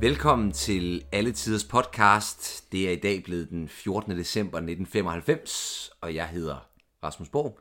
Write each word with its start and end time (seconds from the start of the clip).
Velkommen 0.00 0.52
til 0.52 1.04
Alle 1.12 1.32
Tiders 1.32 1.64
podcast. 1.64 2.72
Det 2.72 2.88
er 2.88 2.92
i 2.92 2.96
dag 2.96 3.22
blevet 3.24 3.50
den 3.50 3.68
14. 3.68 4.12
december 4.12 4.58
1995, 4.58 5.90
og 6.00 6.14
jeg 6.14 6.28
hedder 6.28 6.68
Rasmus 7.02 7.28
Borg. 7.28 7.58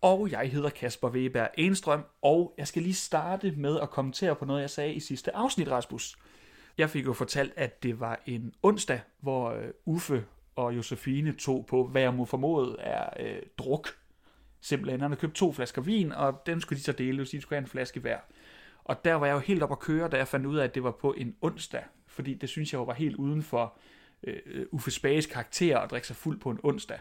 Og 0.00 0.30
jeg 0.30 0.50
hedder 0.50 0.70
Kasper 0.70 1.08
Weber 1.08 1.46
Enstrøm, 1.58 2.04
og 2.22 2.54
jeg 2.58 2.68
skal 2.68 2.82
lige 2.82 2.94
starte 2.94 3.50
med 3.50 3.80
at 3.80 3.90
kommentere 3.90 4.36
på 4.36 4.44
noget, 4.44 4.60
jeg 4.60 4.70
sagde 4.70 4.94
i 4.94 5.00
sidste 5.00 5.36
afsnit, 5.36 5.68
Rasmus. 5.68 6.18
Jeg 6.78 6.90
fik 6.90 7.06
jo 7.06 7.12
fortalt, 7.12 7.52
at 7.56 7.82
det 7.82 8.00
var 8.00 8.22
en 8.26 8.54
onsdag, 8.62 9.00
hvor 9.20 9.50
øh, 9.50 9.68
Uffe 9.84 10.24
og 10.56 10.76
Josefine 10.76 11.32
tog 11.32 11.66
på, 11.66 11.86
hvad 11.86 12.02
jeg 12.02 12.14
må 12.14 12.24
formode 12.24 12.76
er 12.78 13.10
øh, 13.20 13.42
druk. 13.58 13.88
Simpelthen, 14.60 15.00
han 15.00 15.10
havde 15.10 15.20
købt 15.20 15.34
to 15.34 15.52
flasker 15.52 15.82
vin, 15.82 16.12
og 16.12 16.42
dem 16.46 16.60
skulle 16.60 16.78
de 16.78 16.84
så 16.84 16.92
dele, 16.92 17.26
så 17.26 17.36
de 17.36 17.40
skulle 17.40 17.56
have 17.56 17.64
en 17.64 17.70
flaske 17.70 18.00
hver. 18.00 18.18
Og 18.84 19.04
der 19.04 19.14
var 19.14 19.26
jeg 19.26 19.34
jo 19.34 19.38
helt 19.38 19.62
op 19.62 19.72
at 19.72 19.78
køre, 19.78 20.08
da 20.08 20.16
jeg 20.16 20.28
fandt 20.28 20.46
ud 20.46 20.56
af, 20.56 20.64
at 20.64 20.74
det 20.74 20.84
var 20.84 20.90
på 20.90 21.14
en 21.16 21.34
onsdag. 21.40 21.82
Fordi 22.06 22.34
det 22.34 22.48
synes 22.48 22.72
jeg 22.72 22.78
jo 22.78 22.84
var 22.84 22.94
helt 22.94 23.16
uden 23.16 23.42
for 23.42 23.78
øh, 24.24 24.66
Uffe 24.70 24.90
Spages 24.90 25.26
karakter 25.26 25.78
at 25.78 25.90
drikke 25.90 26.06
sig 26.06 26.16
fuld 26.16 26.40
på 26.40 26.50
en 26.50 26.58
onsdag. 26.62 26.98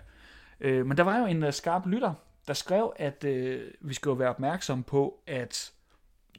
Øh, 0.59 0.85
men 0.85 0.97
der 0.97 1.03
var 1.03 1.19
jo 1.19 1.25
en 1.25 1.43
uh, 1.43 1.53
skarp 1.53 1.85
lytter, 1.85 2.13
der 2.47 2.53
skrev, 2.53 2.93
at 2.95 3.23
øh, 3.23 3.71
vi 3.81 3.93
skal 3.93 4.09
jo 4.09 4.13
være 4.13 4.29
opmærksom 4.29 4.83
på, 4.83 5.23
at 5.27 5.71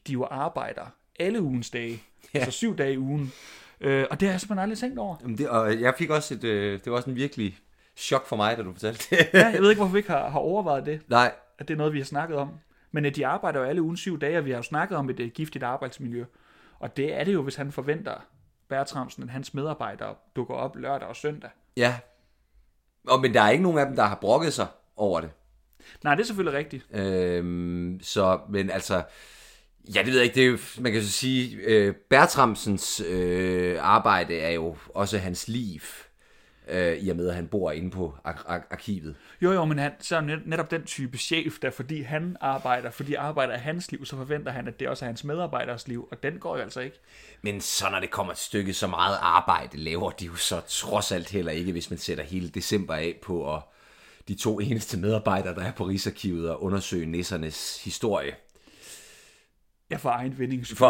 de 0.06 0.12
jo 0.12 0.26
arbejder 0.30 0.86
alle 1.18 1.42
ugens 1.42 1.70
dage. 1.70 2.02
Ja. 2.34 2.38
Altså 2.38 2.50
syv 2.50 2.76
dage 2.76 2.92
i 2.92 2.98
ugen. 2.98 3.32
Øh, 3.80 4.06
og 4.10 4.20
det 4.20 4.28
har 4.28 4.32
jeg 4.32 4.40
simpelthen 4.40 4.62
aldrig 4.62 4.78
tænkt 4.78 4.98
over. 4.98 5.16
Jamen 5.22 5.38
det, 5.38 5.48
og 5.48 5.80
jeg 5.80 5.94
fik 5.98 6.10
også 6.10 6.34
et, 6.34 6.44
øh, 6.44 6.80
det 6.84 6.92
var 6.92 6.96
også 6.96 7.10
en 7.10 7.16
virkelig 7.16 7.58
chok 7.96 8.26
for 8.26 8.36
mig, 8.36 8.56
da 8.56 8.62
du 8.62 8.72
fortalte 8.72 9.16
det. 9.16 9.28
ja, 9.34 9.46
jeg 9.48 9.62
ved 9.62 9.70
ikke, 9.70 9.78
hvorfor 9.78 9.92
vi 9.92 9.98
ikke 9.98 10.10
har, 10.10 10.28
har 10.28 10.38
overvejet 10.38 10.86
det. 10.86 11.00
Nej. 11.08 11.34
At 11.58 11.68
det 11.68 11.74
er 11.74 11.78
noget, 11.78 11.92
vi 11.92 11.98
har 11.98 12.04
snakket 12.04 12.36
om. 12.36 12.48
Men 12.92 13.04
at 13.04 13.16
de 13.16 13.26
arbejder 13.26 13.60
jo 13.60 13.66
alle 13.66 13.82
ugen 13.82 13.96
syv 13.96 14.20
dage, 14.20 14.38
og 14.38 14.44
vi 14.44 14.50
har 14.50 14.56
jo 14.56 14.62
snakket 14.62 14.98
om 14.98 15.10
et 15.10 15.20
uh, 15.20 15.26
giftigt 15.26 15.64
arbejdsmiljø. 15.64 16.24
Og 16.78 16.96
det 16.96 17.14
er 17.14 17.24
det 17.24 17.32
jo, 17.32 17.42
hvis 17.42 17.54
han 17.54 17.72
forventer 17.72 18.14
Bertramsen, 18.68 19.22
at 19.22 19.30
hans 19.30 19.54
medarbejdere 19.54 20.14
dukker 20.36 20.54
op 20.54 20.76
lørdag 20.76 21.08
og 21.08 21.16
søndag. 21.16 21.50
Ja. 21.76 21.98
Og, 23.08 23.20
men 23.20 23.34
der 23.34 23.40
er 23.40 23.50
ikke 23.50 23.62
nogen 23.62 23.78
af 23.78 23.86
dem, 23.86 23.96
der 23.96 24.04
har 24.04 24.14
brokket 24.14 24.52
sig 24.52 24.66
over 24.96 25.20
det. 25.20 25.30
Nej, 26.04 26.14
det 26.14 26.22
er 26.22 26.26
selvfølgelig 26.26 26.58
rigtigt. 26.58 26.86
Øhm, 26.94 28.00
så, 28.02 28.40
men 28.48 28.70
altså, 28.70 29.02
ja, 29.94 30.02
det 30.02 30.06
ved 30.06 30.16
jeg 30.16 30.24
ikke, 30.24 30.34
det 30.34 30.42
er 30.42 30.50
jo, 30.50 30.58
man 30.80 30.92
kan 30.92 31.02
så 31.02 31.12
sige, 31.12 31.56
øh, 31.56 31.94
Bertramsens 31.94 33.00
øh, 33.00 33.78
arbejde 33.80 34.38
er 34.38 34.50
jo 34.50 34.76
også 34.94 35.18
hans 35.18 35.48
liv, 35.48 35.80
øh, 36.72 36.96
i 36.98 37.08
og 37.08 37.16
med, 37.16 37.28
at 37.28 37.34
han 37.34 37.46
bor 37.46 37.70
inde 37.70 37.90
på 37.90 38.14
ar- 38.24 38.44
ar- 38.48 38.66
arkivet. 38.70 39.14
Jo, 39.42 39.52
jo, 39.52 39.64
men 39.64 39.78
han, 39.78 39.92
så 40.00 40.16
er 40.16 40.20
net- 40.20 40.46
netop 40.46 40.70
den 40.70 40.84
type 40.84 41.18
chef, 41.18 41.58
der 41.62 41.70
fordi 41.70 42.02
han 42.02 42.36
arbejder, 42.40 42.90
fordi 42.90 43.14
arbejder 43.14 43.54
er 43.54 43.58
hans 43.58 43.92
liv, 43.92 44.04
så 44.06 44.16
forventer 44.16 44.52
han, 44.52 44.68
at 44.68 44.80
det 44.80 44.88
også 44.88 45.04
er 45.04 45.06
hans 45.06 45.24
medarbejderes 45.24 45.88
liv, 45.88 46.08
og 46.10 46.22
den 46.22 46.38
går 46.38 46.56
jo 46.56 46.62
altså 46.62 46.80
ikke. 46.80 46.96
Men 47.42 47.60
så 47.60 47.90
når 47.90 48.00
det 48.00 48.10
kommer 48.10 48.32
et 48.32 48.38
stykke, 48.38 48.74
så 48.74 48.86
meget 48.86 49.18
arbejde 49.20 49.76
laver 49.76 50.10
de 50.10 50.24
jo 50.26 50.34
så 50.34 50.60
trods 50.68 51.12
alt 51.12 51.30
heller 51.30 51.52
ikke, 51.52 51.72
hvis 51.72 51.90
man 51.90 51.98
sætter 51.98 52.24
hele 52.24 52.48
december 52.48 52.94
af 52.94 53.18
på 53.22 53.54
at 53.54 53.62
de 54.28 54.34
to 54.34 54.60
eneste 54.60 54.98
medarbejdere, 54.98 55.54
der 55.54 55.62
er 55.62 55.72
på 55.72 55.84
Rigsarkivet 55.84 56.50
og 56.50 56.62
undersøge 56.62 57.06
nissernes 57.06 57.84
historie. 57.84 58.34
Ja, 59.92 59.96
for 59.96 60.10
egen 60.10 60.38
vindings 60.38 60.68
skyld. 60.68 60.78
For 60.78 60.86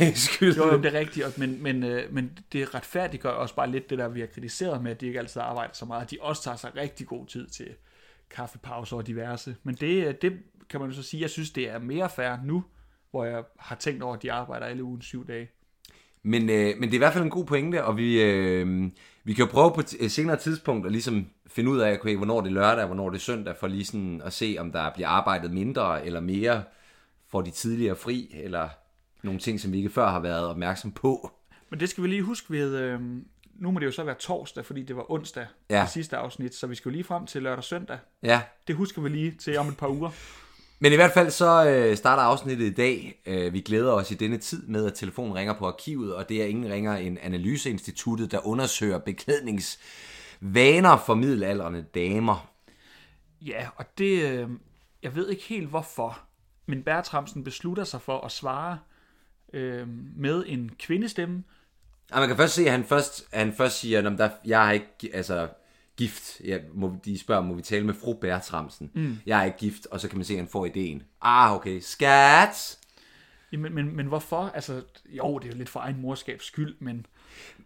egen 0.00 0.14
skyld. 0.14 0.56
Jo, 0.56 0.72
jo, 0.72 0.82
det 0.82 0.94
er 0.94 0.98
rigtigt, 0.98 1.38
men, 1.38 1.62
men, 1.62 1.82
øh, 1.82 2.14
men 2.14 2.38
det 2.52 2.74
retfærdiggør 2.74 3.30
også 3.30 3.54
bare 3.54 3.70
lidt 3.70 3.90
det 3.90 3.98
der, 3.98 4.08
vi 4.08 4.20
har 4.20 4.26
kritiseret 4.26 4.82
med, 4.82 4.90
at 4.90 5.00
de 5.00 5.06
ikke 5.06 5.18
altid 5.18 5.40
arbejder 5.40 5.74
så 5.74 5.84
meget. 5.84 6.10
De 6.10 6.16
også 6.20 6.42
tager 6.42 6.56
sig 6.56 6.76
rigtig 6.76 7.06
god 7.06 7.26
tid 7.26 7.46
til 7.46 7.68
kaffepauser 8.30 8.96
og 8.96 9.06
diverse. 9.06 9.56
Men 9.62 9.74
det, 9.74 10.06
øh, 10.06 10.14
det 10.22 10.32
kan 10.70 10.80
man 10.80 10.90
jo 10.90 10.96
så 10.96 11.02
sige, 11.02 11.20
jeg 11.20 11.30
synes, 11.30 11.50
det 11.50 11.70
er 11.70 11.78
mere 11.78 12.10
fair 12.16 12.36
nu, 12.44 12.64
hvor 13.10 13.24
jeg 13.24 13.42
har 13.58 13.76
tænkt 13.76 14.02
over, 14.02 14.14
at 14.16 14.22
de 14.22 14.32
arbejder 14.32 14.66
alle 14.66 14.84
ugen 14.84 15.02
syv 15.02 15.26
dage. 15.26 15.48
Men, 16.22 16.50
øh, 16.50 16.74
men 16.78 16.82
det 16.82 16.90
er 16.90 16.94
i 16.94 16.98
hvert 16.98 17.12
fald 17.12 17.24
en 17.24 17.30
god 17.30 17.44
pointe, 17.44 17.84
og 17.84 17.96
vi, 17.96 18.22
øh, 18.22 18.90
vi 19.24 19.32
kan 19.32 19.44
jo 19.44 19.50
prøve 19.50 19.72
på 19.74 19.80
et 20.00 20.12
senere 20.12 20.36
tidspunkt 20.36 20.86
at 20.86 20.92
ligesom 20.92 21.26
finde 21.46 21.70
ud 21.70 21.78
af, 21.78 21.92
okay, 21.92 22.16
hvornår 22.16 22.40
det 22.40 22.48
er 22.48 22.54
lørdag, 22.54 22.86
hvornår 22.86 23.10
det 23.10 23.16
er 23.16 23.20
søndag, 23.20 23.56
for 23.56 23.66
lige 23.66 23.84
sådan 23.84 24.22
at 24.24 24.32
se, 24.32 24.56
om 24.58 24.72
der 24.72 24.90
bliver 24.94 25.08
arbejdet 25.08 25.50
mindre 25.50 26.06
eller 26.06 26.20
mere, 26.20 26.62
får 27.32 27.42
de 27.42 27.50
tidligere 27.50 27.96
fri, 27.96 28.30
eller 28.34 28.68
nogle 29.22 29.40
ting, 29.40 29.60
som 29.60 29.72
vi 29.72 29.76
ikke 29.76 29.90
før 29.90 30.10
har 30.10 30.20
været 30.20 30.46
opmærksom 30.46 30.92
på. 30.92 31.30
Men 31.70 31.80
det 31.80 31.88
skal 31.88 32.02
vi 32.04 32.08
lige 32.08 32.22
huske 32.22 32.50
ved, 32.52 32.76
øh, 32.76 33.00
nu 33.54 33.70
må 33.70 33.80
det 33.80 33.86
jo 33.86 33.90
så 33.92 34.04
være 34.04 34.14
torsdag, 34.14 34.64
fordi 34.64 34.82
det 34.82 34.96
var 34.96 35.10
onsdag 35.10 35.46
Ja. 35.70 35.84
i 35.84 35.88
sidste 35.88 36.16
afsnit, 36.16 36.54
så 36.54 36.66
vi 36.66 36.74
skal 36.74 36.88
jo 36.88 36.92
lige 36.92 37.04
frem 37.04 37.26
til 37.26 37.42
lørdag 37.42 37.58
og 37.58 37.64
søndag. 37.64 37.98
Ja, 38.22 38.42
Det 38.66 38.76
husker 38.76 39.02
vi 39.02 39.08
lige 39.08 39.30
til 39.30 39.58
om 39.58 39.68
et 39.68 39.76
par 39.76 39.88
uger. 39.88 40.10
Men 40.78 40.92
i 40.92 40.96
hvert 40.96 41.12
fald 41.12 41.30
så 41.30 41.66
øh, 41.68 41.96
starter 41.96 42.22
afsnittet 42.22 42.64
i 42.66 42.74
dag. 42.74 43.22
Øh, 43.26 43.52
vi 43.52 43.60
glæder 43.60 43.92
os 43.92 44.10
i 44.10 44.14
denne 44.14 44.38
tid 44.38 44.66
med, 44.66 44.86
at 44.86 44.94
telefonen 44.94 45.34
ringer 45.34 45.54
på 45.58 45.66
arkivet, 45.66 46.14
og 46.14 46.28
det 46.28 46.42
er 46.42 46.46
ingen 46.46 46.72
ringer 46.72 46.96
end 46.96 47.18
Analyseinstituttet, 47.22 48.30
der 48.32 48.46
undersøger 48.46 48.98
beklædningsvaner 48.98 50.96
for 51.06 51.14
middelaldrende 51.14 51.82
damer. 51.94 52.48
Ja, 53.40 53.66
og 53.76 53.84
det, 53.98 54.22
øh, 54.32 54.48
jeg 55.02 55.14
ved 55.16 55.28
ikke 55.28 55.42
helt 55.42 55.68
hvorfor, 55.68 56.18
men 56.72 56.82
Bertramsen 56.82 57.44
beslutter 57.44 57.84
sig 57.84 58.00
for 58.00 58.20
at 58.20 58.32
svare 58.32 58.78
øh, 59.52 59.88
med 60.16 60.44
en 60.46 60.70
kvindestemme. 60.78 61.42
Og 62.12 62.20
man 62.20 62.28
kan 62.28 62.36
først 62.36 62.54
se, 62.54 62.64
at 62.64 62.70
han 62.70 62.84
først, 62.84 63.28
at 63.32 63.38
han 63.38 63.52
først 63.52 63.78
siger, 63.78 64.10
at 64.10 64.18
der, 64.18 64.30
jeg 64.44 64.68
er 64.68 64.72
ikke 64.72 65.10
altså, 65.12 65.48
gift. 65.96 66.40
Jeg, 66.44 66.60
må, 66.74 66.96
de 67.04 67.18
spørger, 67.18 67.42
må 67.42 67.54
vi 67.54 67.62
tale 67.62 67.86
med 67.86 67.94
fru 67.94 68.14
Bertramsen? 68.14 68.90
Mm. 68.94 69.18
Jeg 69.26 69.40
er 69.40 69.44
ikke 69.44 69.58
gift, 69.58 69.86
og 69.86 70.00
så 70.00 70.08
kan 70.08 70.18
man 70.18 70.24
se, 70.24 70.32
at 70.32 70.38
han 70.38 70.48
får 70.48 70.66
ideen. 70.66 71.02
Ah, 71.22 71.56
okay. 71.56 71.80
Skat! 71.80 72.78
Men, 73.52 73.74
men, 73.74 73.96
men 73.96 74.06
hvorfor? 74.06 74.50
Altså, 74.54 74.82
jo, 75.08 75.38
det 75.38 75.48
er 75.48 75.52
jo 75.52 75.58
lidt 75.58 75.68
for 75.68 75.80
egen 75.80 76.00
morskabs 76.00 76.44
skyld, 76.44 76.74
men 76.78 77.06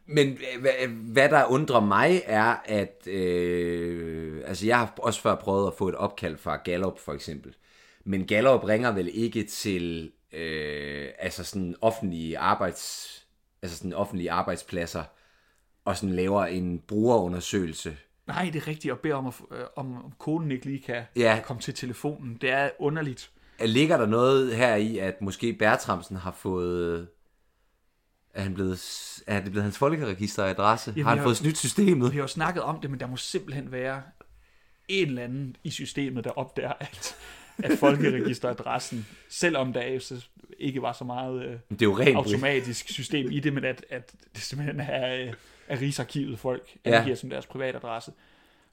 Men 0.06 0.28
øh, 0.28 0.60
hvad, 0.60 0.88
hvad 0.88 1.28
der 1.28 1.44
undrer 1.44 1.80
mig 1.80 2.22
er, 2.24 2.56
at 2.64 3.06
øh, 3.06 4.42
altså 4.46 4.66
jeg 4.66 4.78
har 4.78 4.94
også 4.98 5.20
før 5.20 5.34
prøvet 5.34 5.66
at 5.66 5.74
få 5.78 5.88
et 5.88 5.94
opkald 5.94 6.36
fra 6.36 6.56
Gallup 6.56 6.98
for 6.98 7.12
eksempel. 7.12 7.54
Men 8.06 8.26
Gallup 8.26 8.64
ringer 8.64 8.90
vel 8.92 9.10
ikke 9.12 9.44
til 9.44 10.12
øh, 10.32 11.08
altså 11.18 11.44
sådan 11.44 11.74
offentlige 11.80 12.38
arbejds 12.38 13.12
altså 13.62 13.76
sådan 13.76 13.92
offentlige 13.92 14.30
arbejdspladser 14.30 15.04
og 15.84 15.96
sådan 15.96 16.14
laver 16.16 16.44
en 16.44 16.78
brugerundersøgelse. 16.78 17.96
nej, 18.26 18.50
det 18.52 18.62
er 18.62 18.66
rigtigt 18.68 18.92
at 18.92 19.00
bede 19.00 19.14
om, 19.14 19.26
at, 19.26 19.34
øh, 19.50 19.64
om, 19.76 20.04
om 20.04 20.12
konen 20.18 20.50
ikke 20.50 20.64
lige 20.66 20.82
kan 20.82 21.02
Ja. 21.16 21.40
komme 21.44 21.62
til 21.62 21.74
telefonen. 21.74 22.38
Det 22.40 22.50
er 22.50 22.70
underligt. 22.78 23.30
Ligger 23.60 23.96
der 23.96 24.06
noget 24.06 24.56
her 24.56 24.74
i, 24.76 24.98
at 24.98 25.22
måske 25.22 25.52
Bertramsen 25.52 26.16
har 26.16 26.32
fået 26.32 27.08
er, 28.34 28.42
han 28.42 28.54
blevet, 28.54 28.80
er 29.26 29.40
det 29.40 29.50
blevet 29.50 29.62
hans 29.62 29.78
folkeregisteradresse? 29.78 30.90
Jamen, 30.90 31.02
har 31.04 31.10
han 31.10 31.18
jeg- 31.18 31.24
fået 31.24 31.36
snydt 31.36 31.58
systemet? 31.58 32.12
Vi 32.12 32.16
har 32.16 32.22
jo 32.22 32.28
snakket 32.28 32.62
om 32.62 32.80
det, 32.80 32.90
men 32.90 33.00
der 33.00 33.06
må 33.06 33.16
simpelthen 33.16 33.72
være 33.72 34.02
en 34.88 35.08
eller 35.08 35.22
anden 35.22 35.56
i 35.64 35.70
systemet, 35.70 36.24
der 36.24 36.30
opdager, 36.30 36.72
at, 36.80 37.16
at 37.58 37.78
folkeregisteradressen, 37.78 39.06
selvom 39.28 39.72
der 39.72 39.86
jo 39.86 40.00
så 40.00 40.24
ikke 40.58 40.82
var 40.82 40.92
så 40.92 41.04
meget 41.04 41.42
øh, 41.44 41.50
Det 41.70 41.82
er 41.82 41.86
jo 41.86 41.98
rent 41.98 42.16
automatisk 42.16 42.88
system 42.88 43.30
i 43.30 43.40
det, 43.40 43.52
men 43.52 43.64
at, 43.64 43.84
at 43.90 44.12
det 44.34 44.42
simpelthen 44.42 44.80
er, 44.80 45.14
øh, 45.26 45.32
er 45.68 45.80
Rigsarkivet 45.80 46.38
folk 46.38 46.76
Ja. 46.84 46.98
angiver 46.98 47.16
som 47.16 47.30
deres 47.30 47.46
privatadresse. 47.46 48.12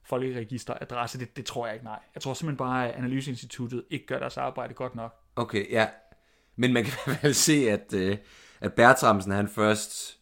Folkeregisteradresse, 0.06 1.20
det, 1.20 1.38
det 1.38 1.46
tror 1.46 1.66
jeg 1.66 1.74
ikke, 1.76 1.86
nej. 1.86 2.00
Jeg 2.16 2.22
tror 2.22 2.34
simpelthen 2.34 2.58
bare, 2.58 2.90
at 2.90 2.96
Analyseinstituttet 2.96 3.84
ikke 3.90 4.06
gør 4.06 4.20
deres 4.20 4.38
arbejde 4.38 4.74
godt 4.74 4.96
nok. 4.96 5.16
Okay, 5.36 5.72
ja. 5.72 5.88
Men 6.56 6.74
man 6.74 6.84
kan 6.84 6.94
fald 7.16 7.34
se, 7.34 7.70
at, 7.70 7.94
øh, 7.94 8.18
at 8.62 8.74
Bertramsen 8.74 9.32
han 9.32 9.48
først 9.48 10.18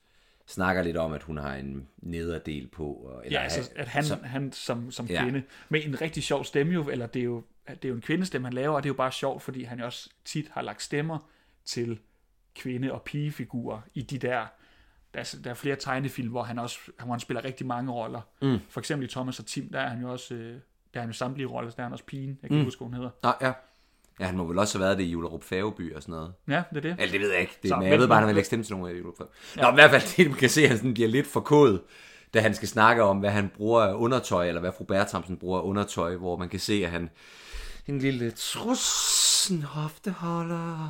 snakker 0.48 0.84
lidt 0.84 0.98
om, 0.98 1.14
at 1.14 1.24
hun 1.24 1.38
har 1.38 1.56
en 1.56 1.88
nederdel 1.98 2.68
på. 2.68 3.12
Eller 3.26 3.40
Ja, 3.40 3.44
altså, 3.44 3.70
at 3.76 3.88
han, 3.88 4.04
som, 4.04 4.24
han 4.24 4.52
som, 4.52 4.92
som 4.92 5.06
Ja. 5.06 5.24
kvinde, 5.24 5.44
med 5.70 5.86
en 5.86 6.02
rigtig 6.02 6.24
sjov 6.24 6.44
stemme 6.44 6.74
jo, 6.74 6.90
eller 6.90 7.08
det 7.08 7.20
er 7.20 7.24
jo, 7.24 7.44
det 7.68 7.86
er 7.86 7.90
jo 7.90 7.96
en 7.96 8.02
kvindestemme, 8.02 8.48
han 8.48 8.54
laver, 8.54 8.76
og 8.76 8.84
det 8.84 8.90
er 8.90 8.94
jo 8.94 8.98
bare 8.98 9.12
sjovt, 9.12 9.42
fordi 9.44 9.64
han 9.64 9.80
jo 9.80 9.86
også 9.86 10.10
tit 10.26 10.50
har 10.52 10.62
lagt 10.62 10.82
stemmer 10.82 11.18
til 11.66 12.00
kvinde- 12.56 12.92
og 12.92 13.02
pigefigurer 13.02 13.82
i 13.94 14.02
de 14.02 14.18
der, 14.18 14.46
der 15.14 15.20
er, 15.20 15.36
der 15.44 15.50
er 15.50 15.54
flere 15.54 15.76
tegnefilm, 15.76 16.30
hvor 16.30 16.44
han 16.44 16.60
også 16.60 16.80
hvor 17.04 17.12
han 17.14 17.20
spiller 17.20 17.44
rigtig 17.46 17.68
mange 17.68 17.92
roller. 17.92 18.22
Mm. 18.42 18.58
For 18.70 18.80
eksempel 18.80 19.08
i 19.08 19.12
Thomas 19.12 19.40
og 19.40 19.46
Tim, 19.46 19.70
der 19.70 19.80
er 19.80 19.90
han 19.90 20.02
jo 20.02 20.12
også, 20.12 20.34
øh, 20.36 20.54
der 20.94 21.00
er 21.00 21.00
han 21.00 21.10
jo 21.10 21.14
samtlige 21.14 21.48
roller, 21.48 21.72
der 21.72 21.80
er 21.80 21.84
han 21.84 21.94
også 21.94 22.06
pigen, 22.06 22.40
jeg 22.42 22.50
kan 22.50 22.58
ikke 22.58 22.66
huske, 22.66 22.80
hvad 22.80 22.86
hun 22.86 22.94
hedder. 22.94 23.10
Nå, 23.24 23.32
ja. 23.42 23.54
Ja, 24.20 24.26
han 24.26 24.38
må 24.38 24.44
vel 24.48 24.60
også 24.60 24.78
have 24.78 24.86
været 24.86 24.98
det 24.98 25.04
i 25.04 25.08
Julerup 25.08 25.44
Færgeby 25.44 25.96
og 25.96 26.02
sådan 26.02 26.14
noget. 26.14 26.34
Ja, 26.48 26.64
det 26.70 26.78
er 26.78 26.82
det. 26.82 26.96
Eller 27.00 27.12
det 27.12 27.22
ved 27.22 27.32
jeg 27.32 27.42
ikke. 27.42 27.58
Det, 27.62 27.70
Så, 27.70 27.76
men 27.76 27.88
jeg 27.88 28.00
ved 28.00 28.08
bare, 28.08 28.18
at 28.18 28.22
han 28.22 28.28
vil 28.28 28.36
lægge 28.36 28.46
stemme 28.46 28.66
til 28.66 28.76
nogle 28.76 28.90
af 28.90 28.98
Julerup 28.98 29.18
Færgeby. 29.18 29.62
Nå, 29.62 29.70
i 29.70 29.74
hvert 29.74 29.90
fald 29.90 30.02
det, 30.18 30.30
man 30.30 30.40
kan 30.40 30.50
se, 30.50 30.62
at 30.62 30.68
han 30.70 30.78
sådan 30.78 30.94
bliver 30.94 31.10
lidt 31.10 31.28
forkodet, 31.28 31.82
da 32.34 32.40
han 32.42 32.54
skal 32.54 32.68
snakke 32.68 33.04
om, 33.04 33.18
hvad 33.18 33.30
han 33.30 33.52
bruger 33.58 33.82
af 33.82 33.94
undertøj, 33.94 34.48
eller 34.48 34.62
hvad 34.62 34.72
fru 34.78 34.84
Bertramsen 34.84 35.38
bruger 35.38 35.60
af 35.60 35.64
undertøj, 35.64 36.16
hvor 36.16 36.38
man 36.38 36.50
kan 36.50 36.60
se, 36.60 36.74
at 36.86 36.92
han 36.92 37.10
en 37.88 38.00
lille 38.00 38.32
trus, 38.32 39.50
en 39.52 39.64
hofteholder. 39.64 40.90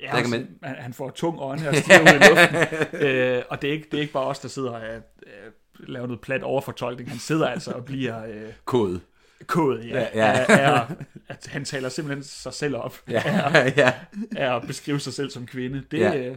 Ja, 0.00 0.04
Der 0.06 0.10
kan 0.10 0.18
altså, 0.18 0.30
man- 0.36 0.48
han, 0.62 0.76
han 0.82 0.92
får 0.94 1.10
tung 1.10 1.36
ånde 1.40 1.68
og 1.68 1.74
stiger 1.76 2.00
ud 2.00 2.06
i 2.08 2.28
luften. 2.30 3.00
øh, 3.06 3.42
og 3.50 3.62
det 3.62 3.68
er, 3.68 3.72
ikke, 3.72 3.88
det 3.90 3.96
er 3.96 4.00
ikke 4.00 4.12
bare 4.12 4.24
os, 4.26 4.38
der 4.38 4.48
sidder 4.48 4.70
og 4.70 4.82
øh, 4.86 5.00
laver 5.78 6.06
noget 6.06 6.20
plat 6.20 6.42
overfortolkning. 6.42 7.10
Han 7.10 7.18
sidder 7.18 7.48
altså 7.48 7.70
og 7.70 7.84
bliver 7.84 8.24
øh, 8.26 8.52
Kode. 8.64 9.00
kodet 9.46 9.88
ja, 9.88 9.98
Ja, 10.00 10.08
ja. 10.14 10.44
Af, 10.48 10.80
af, 10.80 10.86
at 11.28 11.46
han 11.46 11.64
taler 11.64 11.88
simpelthen 11.88 12.24
sig 12.24 12.54
selv 12.54 12.76
op 12.76 12.96
Ja, 13.08 13.22
ja. 13.76 13.92
af 14.36 14.56
at 14.56 14.62
beskrive 14.66 15.00
sig 15.00 15.12
selv 15.12 15.30
som 15.30 15.46
kvinde. 15.46 15.82
Det, 15.90 15.98
Ja. 16.00 16.12
ja. 16.12 16.34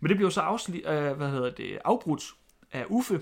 Men 0.00 0.08
det 0.08 0.16
bliver 0.16 0.26
jo 0.26 0.30
så 0.30 0.40
afsli- 0.40 0.90
øh, 0.90 1.16
hvad 1.16 1.28
hedder 1.28 1.50
det, 1.50 1.78
afbrudt 1.84 2.22
af 2.72 2.84
Uffe, 2.88 3.20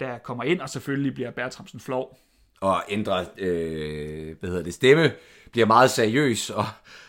der 0.00 0.18
kommer 0.18 0.44
ind, 0.44 0.60
og 0.60 0.70
selvfølgelig 0.70 1.14
bliver 1.14 1.30
Bertramsen 1.30 1.80
flov. 1.80 2.18
Og 2.60 2.82
ændrer, 2.88 3.24
øh, 3.38 4.36
hvad 4.40 4.50
hedder 4.50 4.62
det, 4.62 4.74
stemme, 4.74 5.12
bliver 5.52 5.66
meget 5.66 5.90
seriøs, 5.90 6.50
og, 6.50 6.64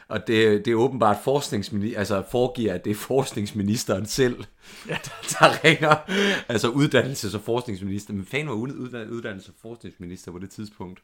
og 0.07 0.27
det, 0.27 0.65
det 0.65 0.71
er 0.71 0.75
åbenbart 0.75 1.17
forskningsminister, 1.23 1.99
altså 1.99 2.23
foregiver, 2.31 2.73
at 2.73 2.85
det 2.85 2.91
er 2.91 2.95
forskningsministeren 2.95 4.05
selv, 4.05 4.43
ja. 4.87 4.93
der, 4.93 5.37
der 5.39 5.63
ringer, 5.63 5.95
altså 6.49 6.67
uddannelses- 6.71 7.35
og 7.35 7.41
forskningsminister. 7.41 8.13
Men 8.13 8.25
fanden 8.25 8.49
var 8.49 8.55
uddannelses- 8.55 9.49
og 9.49 9.55
forskningsminister 9.61 10.31
på 10.31 10.39
det 10.39 10.49
tidspunkt. 10.49 11.03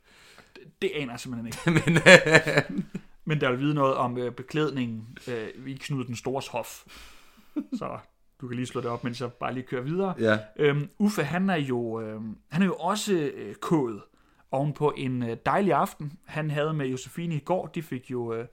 Det, 0.55 0.63
det 0.81 0.91
aner 0.95 1.13
jeg 1.13 1.19
simpelthen 1.19 1.47
ikke. 1.47 1.85
Men, 1.85 1.97
øh, 1.97 2.83
Men 3.25 3.41
der 3.41 3.51
vil 3.51 3.59
vide 3.59 3.73
noget 3.73 3.95
om 3.95 4.17
øh, 4.17 4.31
beklædningen 4.31 5.17
øh, 5.27 5.47
i 5.67 5.73
Knud 5.73 6.05
den 6.05 6.15
Stores 6.15 6.47
hof. 6.47 6.83
Så 7.73 7.97
du 8.41 8.47
kan 8.47 8.55
lige 8.55 8.65
slå 8.65 8.81
det 8.81 8.89
op, 8.89 9.03
mens 9.03 9.21
jeg 9.21 9.31
bare 9.31 9.53
lige 9.53 9.63
kører 9.63 9.81
videre. 9.81 10.13
ja. 10.19 10.37
Øhm, 10.59 10.89
Uffe, 10.99 11.23
han 11.23 11.49
er 11.49 11.55
jo, 11.55 12.01
øh, 12.01 12.21
han 12.49 12.61
er 12.61 12.65
jo 12.65 12.75
også 12.75 13.13
øh, 13.13 13.55
kået 13.55 14.01
ovenpå 14.51 14.93
en 14.97 15.23
øh, 15.23 15.37
dejlig 15.45 15.73
aften, 15.73 16.13
han 16.25 16.51
havde 16.51 16.73
med 16.73 16.87
Josefine 16.87 17.35
i 17.35 17.39
går. 17.39 17.67
De 17.67 17.83
fik 17.83 18.11
jo 18.11 18.33
øh, 18.33 18.45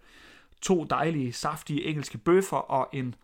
to 0.63 0.85
dejlige, 0.85 1.33
saftige 1.33 1.85
engelske 1.85 2.19
bøffer 2.19 2.57
og 2.57 2.89
en 2.93 3.15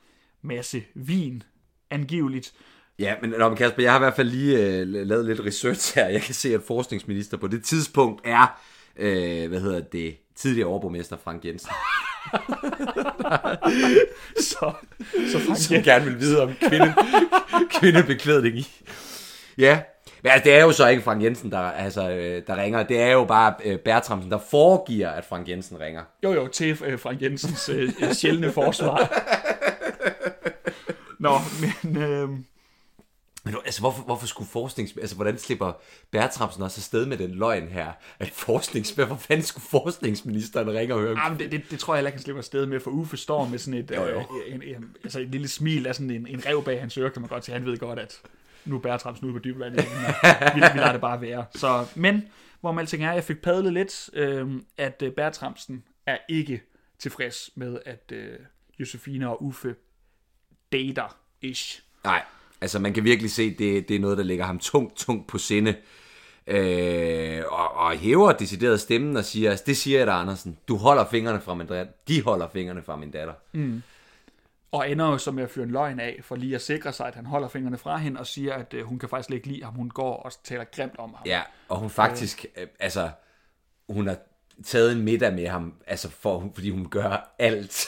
masse 0.42 0.82
vin, 0.94 1.42
angiveligt. 1.90 2.52
Ja, 2.98 3.14
men 3.20 3.30
nå, 3.30 3.54
Kasper, 3.54 3.82
jeg 3.82 3.92
har 3.92 3.98
i 3.98 4.02
hvert 4.02 4.14
fald 4.14 4.28
lige 4.28 4.80
øh, 4.80 4.86
lavet 4.86 5.26
lidt 5.26 5.40
research 5.40 5.94
her. 5.94 6.08
Jeg 6.08 6.22
kan 6.22 6.34
se, 6.34 6.54
at 6.54 6.62
forskningsminister 6.62 7.36
på 7.36 7.48
det 7.48 7.64
tidspunkt 7.64 8.20
er, 8.24 8.60
øh, 8.96 9.48
hvad 9.48 9.60
hedder 9.60 9.80
det, 9.80 10.16
tidligere 10.40 10.68
overborgmester 10.68 11.16
Frank 11.24 11.44
Jensen. 11.44 11.70
Så, 14.50 14.72
så 15.32 15.38
Frank 15.38 15.58
som 15.58 15.74
Jensen, 15.74 15.82
gerne 15.82 16.04
vil 16.04 16.20
vide 16.20 16.42
om 16.42 16.52
kvinde, 16.68 16.94
kvindebeklædning 17.70 18.56
i. 18.56 18.68
Ja, 19.58 19.80
men 20.22 20.32
altså, 20.32 20.44
det 20.44 20.54
er 20.54 20.62
jo 20.62 20.72
så 20.72 20.88
ikke 20.88 21.02
Frank 21.02 21.22
Jensen, 21.22 21.50
der, 21.50 21.58
altså, 21.58 22.10
øh, 22.10 22.42
der 22.46 22.56
ringer. 22.56 22.82
Det 22.82 23.00
er 23.00 23.12
jo 23.12 23.24
bare 23.24 23.54
øh, 23.64 23.78
Bertramsen, 23.78 24.30
der 24.30 24.38
foregiver, 24.50 25.08
at 25.08 25.24
Frank 25.24 25.48
Jensen 25.48 25.80
ringer. 25.80 26.02
jo 26.24 26.32
jo, 26.32 26.46
til 26.46 26.78
øh, 26.84 26.98
Frank 26.98 27.22
Jensens 27.22 27.68
øh, 27.68 27.92
sjældne 28.12 28.52
forsvar. 28.52 29.26
Nå, 31.24 31.38
men... 31.60 32.02
Øh, 32.02 32.28
Men 33.44 33.54
altså, 33.64 33.80
hvorfor, 33.80 34.02
hvorfor 34.02 34.26
skulle 34.26 34.50
forsknings... 34.50 34.96
Altså, 35.00 35.16
hvordan 35.16 35.38
slipper 35.38 35.72
Bertramsen 36.10 36.62
også 36.62 36.78
afsted 36.78 37.06
med 37.06 37.16
den 37.16 37.30
løgn 37.30 37.68
her? 37.68 37.92
At 38.18 38.30
forsknings... 38.30 38.90
Hvorfor 38.90 39.16
fanden 39.16 39.46
skulle 39.46 39.64
forskningsministeren 39.64 40.70
ringe 40.70 40.94
og 40.94 41.00
høre? 41.00 41.18
Ah, 41.18 41.30
men 41.32 41.40
det, 41.40 41.52
det, 41.52 41.70
det 41.70 41.78
tror 41.78 41.94
jeg 41.94 41.98
heller 41.98 42.08
ikke, 42.08 42.16
han 42.16 42.22
slipper 42.22 42.40
afsted 42.40 42.66
med, 42.66 42.80
for 42.80 42.90
Uffe 42.90 43.16
står 43.16 43.46
med 43.46 43.58
sådan 43.58 43.80
et, 43.80 43.90
Jo, 43.90 44.06
jo. 44.06 44.18
Øh, 44.18 44.54
en, 44.54 44.62
en, 44.62 44.96
altså 45.04 45.20
et 45.20 45.28
lille 45.28 45.48
smil 45.48 45.86
af 45.86 45.94
sådan 45.94 46.10
en, 46.10 46.26
en 46.26 46.46
rev 46.46 46.64
bag 46.64 46.80
hans 46.80 46.98
øre, 46.98 47.10
kan 47.10 47.22
man 47.22 47.28
godt 47.28 47.44
sige. 47.44 47.52
Han 47.52 47.66
ved 47.66 47.78
godt, 47.78 47.98
at 47.98 48.20
nu 48.64 48.76
er 48.76 48.80
Bertramsen 48.80 49.26
ude 49.26 49.32
på 49.32 49.38
dybt 49.38 49.58
vand. 49.58 49.74
vi, 49.74 50.60
vi 50.72 50.78
lader 50.78 50.92
det 50.92 51.00
bare 51.00 51.20
være. 51.20 51.44
Så, 51.54 51.86
men, 51.94 52.22
hvor 52.60 52.72
man 52.72 52.82
alting 52.82 53.04
er, 53.04 53.12
jeg 53.12 53.24
fik 53.24 53.42
padlet 53.42 53.72
lidt, 53.72 54.10
øh, 54.12 54.50
at 54.76 55.02
Bertramsen 55.16 55.84
er 56.06 56.18
ikke 56.28 56.62
tilfreds 56.98 57.50
med, 57.54 57.78
at 57.86 58.12
øh, 58.12 58.38
Josefine 58.80 59.28
og 59.28 59.42
Uffe 59.42 59.74
dater-ish. 60.72 61.82
Nej, 62.04 62.22
altså 62.60 62.78
man 62.78 62.94
kan 62.94 63.04
virkelig 63.04 63.30
se, 63.30 63.50
det, 63.50 63.88
det 63.88 63.96
er 63.96 64.00
noget, 64.00 64.18
der 64.18 64.24
ligger 64.24 64.44
ham 64.44 64.58
tungt, 64.58 64.96
tungt 64.96 65.26
på 65.26 65.38
sinde. 65.38 65.74
Øh, 66.46 67.42
og, 67.48 67.74
og 67.74 67.90
hæver 67.92 68.32
decideret 68.32 68.80
stemmen 68.80 69.16
og 69.16 69.24
siger, 69.24 69.56
det 69.56 69.76
siger 69.76 69.98
jeg 69.98 70.06
dig, 70.06 70.14
Andersen, 70.14 70.58
du 70.68 70.76
holder 70.76 71.04
fingrene 71.10 71.40
fra 71.40 71.54
min 71.54 71.66
datter. 71.66 71.92
De 72.08 72.22
holder 72.22 72.48
fingrene 72.52 72.82
fra 72.82 72.96
min 72.96 73.10
datter. 73.10 73.34
Og 74.72 74.90
ender 74.90 75.06
jo 75.06 75.18
så 75.18 75.30
med 75.30 75.42
at 75.42 75.50
fyre 75.50 75.64
en 75.64 75.70
løgn 75.70 76.00
af, 76.00 76.20
for 76.22 76.36
lige 76.36 76.54
at 76.54 76.62
sikre 76.62 76.92
sig, 76.92 77.06
at 77.06 77.14
han 77.14 77.26
holder 77.26 77.48
fingrene 77.48 77.78
fra 77.78 77.96
hende, 77.96 78.20
og 78.20 78.26
siger, 78.26 78.54
at 78.54 78.74
øh, 78.74 78.84
hun 78.84 78.98
kan 78.98 79.08
faktisk 79.08 79.30
ikke 79.30 79.46
lide 79.46 79.64
ham. 79.64 79.74
Hun 79.74 79.90
går 79.90 80.16
og 80.16 80.32
taler 80.44 80.64
grimt 80.64 80.98
om 80.98 81.14
ham. 81.14 81.26
Ja, 81.26 81.40
og 81.68 81.78
hun 81.78 81.90
faktisk, 81.90 82.46
øh, 82.56 82.66
altså, 82.80 83.10
hun 83.88 84.06
har 84.06 84.16
taget 84.64 84.92
en 84.92 85.02
middag 85.02 85.34
med 85.34 85.46
ham, 85.46 85.74
altså 85.86 86.10
for, 86.10 86.50
fordi 86.54 86.70
hun 86.70 86.88
gør 86.88 87.34
alt 87.38 87.86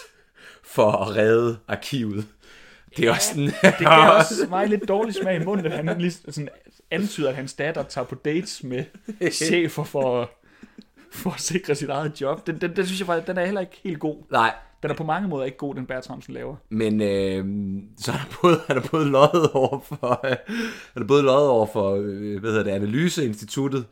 for 0.62 0.92
at 0.92 1.16
redde 1.16 1.58
arkivet. 1.68 2.26
Det 2.96 3.06
er 3.06 3.10
også 3.10 3.28
sådan... 3.28 3.46
Det 3.46 3.74
giver 3.78 4.08
også 4.18 4.46
mig 4.50 4.68
lidt 4.68 4.88
dårlig 4.88 5.14
smag 5.14 5.40
i 5.40 5.44
munden, 5.44 5.66
at 5.66 5.84
han 5.84 5.98
lige 5.98 6.10
sådan 6.10 6.48
antyder, 6.90 7.28
at 7.28 7.34
hans 7.36 7.54
datter 7.54 7.82
tager 7.82 8.04
på 8.04 8.14
dates 8.14 8.62
med 8.64 8.84
chefer 9.32 9.84
for, 9.84 10.30
for 11.12 11.30
at 11.30 11.40
sikre 11.40 11.74
sit 11.74 11.88
eget 11.88 12.20
job. 12.20 12.46
Den, 12.46 12.60
den, 12.60 12.76
den 12.76 12.86
synes 12.86 13.00
jeg 13.00 13.06
faktisk, 13.06 13.26
den 13.26 13.38
er 13.38 13.44
heller 13.44 13.60
ikke 13.60 13.80
helt 13.84 13.98
god. 14.00 14.16
Nej, 14.30 14.54
Den 14.82 14.90
er 14.90 14.94
på 14.94 15.04
mange 15.04 15.28
måder 15.28 15.44
ikke 15.44 15.58
god, 15.58 15.74
den 15.74 15.86
Bertramsen 15.86 16.34
laver. 16.34 16.56
Men 16.70 17.00
øh, 17.00 17.44
så 17.98 18.12
er 18.12 18.16
der 18.16 18.38
både, 18.42 18.60
er 18.68 18.74
der 18.74 18.88
både 18.90 19.10
løjet 19.10 19.50
over 19.50 19.80
for, 19.80 20.20
øh, 20.26 20.36
er 20.94 21.00
der 21.00 21.06
både 21.06 21.22
løjet 21.22 21.48
over 21.48 21.66
for 21.66 21.94
øh, 22.02 22.40
hvad 22.40 22.50
hedder 22.50 22.64
det, 22.64 22.70
Analyseinstituttet. 22.70 23.84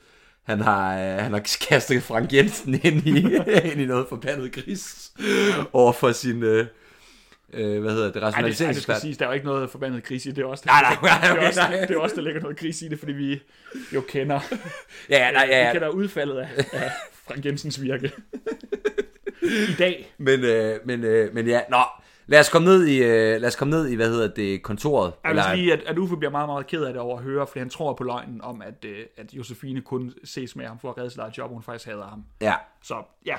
Han 0.42 0.60
har, 0.60 0.92
øh, 0.94 1.18
han 1.18 1.32
har 1.32 1.46
kastet 1.68 2.02
Frank 2.02 2.32
Jensen 2.32 2.74
ind 2.74 3.06
i, 3.06 3.18
ind 3.72 3.80
i 3.80 3.86
noget 3.86 4.06
forbandet 4.08 4.52
gris 4.52 5.12
over 5.72 5.92
for 5.92 6.12
sin, 6.12 6.42
øh, 6.42 6.66
øh, 7.52 7.80
hvad 7.80 7.92
hedder 7.92 8.12
det, 8.12 8.22
Ej, 8.22 8.30
det, 8.30 8.60
ej, 8.60 8.72
det 8.72 8.96
siges, 9.00 9.16
der 9.18 9.24
er 9.24 9.28
jo 9.28 9.34
ikke 9.34 9.46
noget 9.46 9.70
forbandet 9.70 10.04
gris 10.04 10.26
i 10.26 10.30
det. 10.30 10.42
Er 10.42 10.46
også, 10.46 10.64
der, 10.66 10.70
Nej, 10.70 10.82
nej, 10.82 10.96
nej, 11.02 11.20
det, 11.20 11.28
er 11.28 11.32
okay, 11.32 11.46
også, 11.48 11.60
nej. 11.60 11.80
det 11.80 11.90
er 11.96 11.98
også, 12.00 12.16
der 12.16 12.22
ligger 12.22 12.40
noget 12.40 12.58
gris 12.58 12.82
i 12.82 12.88
det, 12.88 12.98
fordi 12.98 13.12
vi 13.12 13.42
jo 13.94 14.00
kender, 14.00 14.40
Ja, 15.10 15.30
nej, 15.30 15.46
vi 15.46 15.52
ja, 15.52 15.66
ja. 15.66 15.72
kender 15.72 15.88
udfaldet 15.88 16.36
af, 16.36 16.48
af 16.72 16.90
Frank 17.12 17.46
Jensens 17.46 17.82
virke. 17.82 18.12
I 19.42 19.74
dag. 19.78 20.12
Men, 20.18 20.40
øh, 20.44 20.78
men, 20.84 21.04
øh, 21.04 21.34
men 21.34 21.46
ja, 21.46 21.60
nå, 21.70 21.76
lad 22.26 22.40
os 22.40 22.48
komme 22.48 22.68
ned 22.68 22.86
i, 22.86 23.02
øh, 23.02 23.40
lad 23.40 23.44
os 23.44 23.56
komme 23.56 23.70
ned 23.70 23.88
i, 23.88 23.94
hvad 23.94 24.08
hedder 24.08 24.28
det, 24.28 24.62
kontoret. 24.62 25.12
Jeg 25.24 25.34
vil 25.34 25.42
sige, 25.54 25.72
at, 25.72 25.80
at 25.86 25.98
Uffe 25.98 26.16
bliver 26.16 26.30
meget, 26.30 26.48
meget 26.48 26.66
ked 26.66 26.82
af 26.84 26.92
det 26.92 27.02
over 27.02 27.18
at 27.18 27.24
høre, 27.24 27.46
fordi 27.46 27.58
han 27.58 27.70
tror 27.70 27.94
på 27.94 28.04
løgnen 28.04 28.40
om, 28.42 28.62
at, 28.62 28.84
øh, 28.84 28.98
at 29.16 29.34
Josefine 29.34 29.80
kun 29.80 30.12
ses 30.24 30.56
med 30.56 30.66
ham 30.66 30.78
for 30.78 30.90
at 30.90 30.98
redde 30.98 31.10
sit 31.10 31.18
eget 31.18 31.38
job, 31.38 31.50
og 31.50 31.54
hun 31.54 31.62
faktisk 31.62 31.86
hader 31.86 32.06
ham. 32.08 32.24
ja, 32.40 32.54
Så 32.82 32.94
ja, 33.26 33.36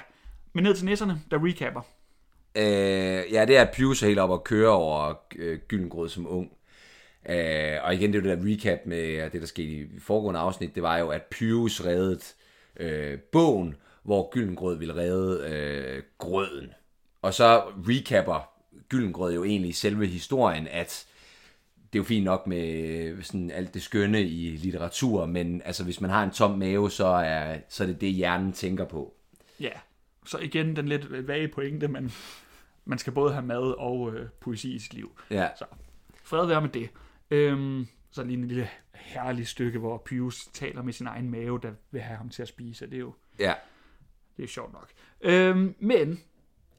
men 0.53 0.63
ned 0.63 0.73
til 0.75 0.85
nisserne, 0.85 1.21
der 1.31 1.45
recapper. 1.45 1.81
Øh, 2.55 3.33
ja, 3.33 3.45
det 3.45 3.57
er 3.57 3.65
Pius 3.73 4.01
helt 4.01 4.19
op 4.19 4.33
at 4.33 4.43
køre 4.43 4.69
over 4.69 5.13
øh, 5.35 5.59
Gyllengrød 5.67 6.09
som 6.09 6.27
ung. 6.27 6.51
Øh, 7.29 7.77
og 7.83 7.93
igen, 7.93 8.13
det 8.13 8.17
er 8.17 8.21
det 8.21 8.37
der 8.37 8.51
recap 8.51 8.79
med 8.85 9.29
det, 9.29 9.41
der 9.41 9.47
skete 9.47 9.67
i 9.67 9.87
foregående 9.99 10.39
afsnit, 10.39 10.75
det 10.75 10.83
var 10.83 10.97
jo, 10.97 11.09
at 11.09 11.21
Pius 11.21 11.85
reddede 11.85 12.19
øh, 12.79 13.19
bogen, 13.19 13.75
hvor 14.03 14.29
Gyllengrød 14.31 14.77
ville 14.77 14.95
redde 14.95 15.49
øh, 15.49 16.03
grøden. 16.17 16.69
Og 17.21 17.33
så 17.33 17.59
recapper 17.59 18.49
Gyllengrød 18.89 19.33
jo 19.33 19.43
egentlig 19.43 19.75
selve 19.75 20.07
historien, 20.07 20.67
at 20.67 21.05
det 21.93 21.99
er 21.99 22.03
jo 22.03 22.03
fint 22.03 22.25
nok 22.25 22.47
med 22.47 22.67
øh, 22.67 23.23
sådan 23.23 23.51
alt 23.51 23.73
det 23.73 23.81
skønne 23.81 24.21
i 24.21 24.57
litteratur, 24.57 25.25
men 25.25 25.61
altså 25.65 25.83
hvis 25.83 26.01
man 26.01 26.09
har 26.09 26.23
en 26.23 26.31
tom 26.31 26.51
mave, 26.51 26.91
så 26.91 27.05
er, 27.05 27.57
så 27.69 27.83
er 27.83 27.87
det 27.87 28.01
det, 28.01 28.11
hjernen 28.11 28.53
tænker 28.53 28.85
på. 28.85 29.13
Ja, 29.59 29.69
så 30.25 30.37
igen 30.37 30.75
den 30.75 30.87
lidt 30.87 31.27
vage 31.27 31.47
pointe, 31.47 31.87
men 31.87 32.11
man 32.85 32.97
skal 32.97 33.13
både 33.13 33.33
have 33.33 33.45
mad 33.45 33.77
og 33.77 34.13
øh, 34.13 34.29
poesi 34.39 34.73
i 34.75 34.79
sit 34.79 34.93
liv. 34.93 35.19
Ja, 35.29 35.49
Så 35.55 35.65
fred 36.23 36.45
være 36.45 36.61
med 36.61 36.69
det. 36.69 36.89
Øhm, 37.31 37.87
så 38.11 38.23
lige 38.23 38.37
en 38.37 38.47
lille 38.47 38.69
herlig 38.93 39.47
stykke, 39.47 39.79
hvor 39.79 39.97
Pius 39.97 40.45
taler 40.53 40.81
med 40.81 40.93
sin 40.93 41.07
egen 41.07 41.31
mave, 41.31 41.59
der 41.63 41.71
vil 41.91 42.01
have 42.01 42.17
ham 42.17 42.29
til 42.29 42.41
at 42.41 42.47
spise. 42.47 42.85
Det 42.85 42.93
er 42.93 42.99
jo 42.99 43.13
ja. 43.39 43.53
det 44.37 44.43
er 44.43 44.47
sjovt 44.47 44.73
nok. 44.73 44.89
Øhm, 45.21 45.75
men 45.79 46.19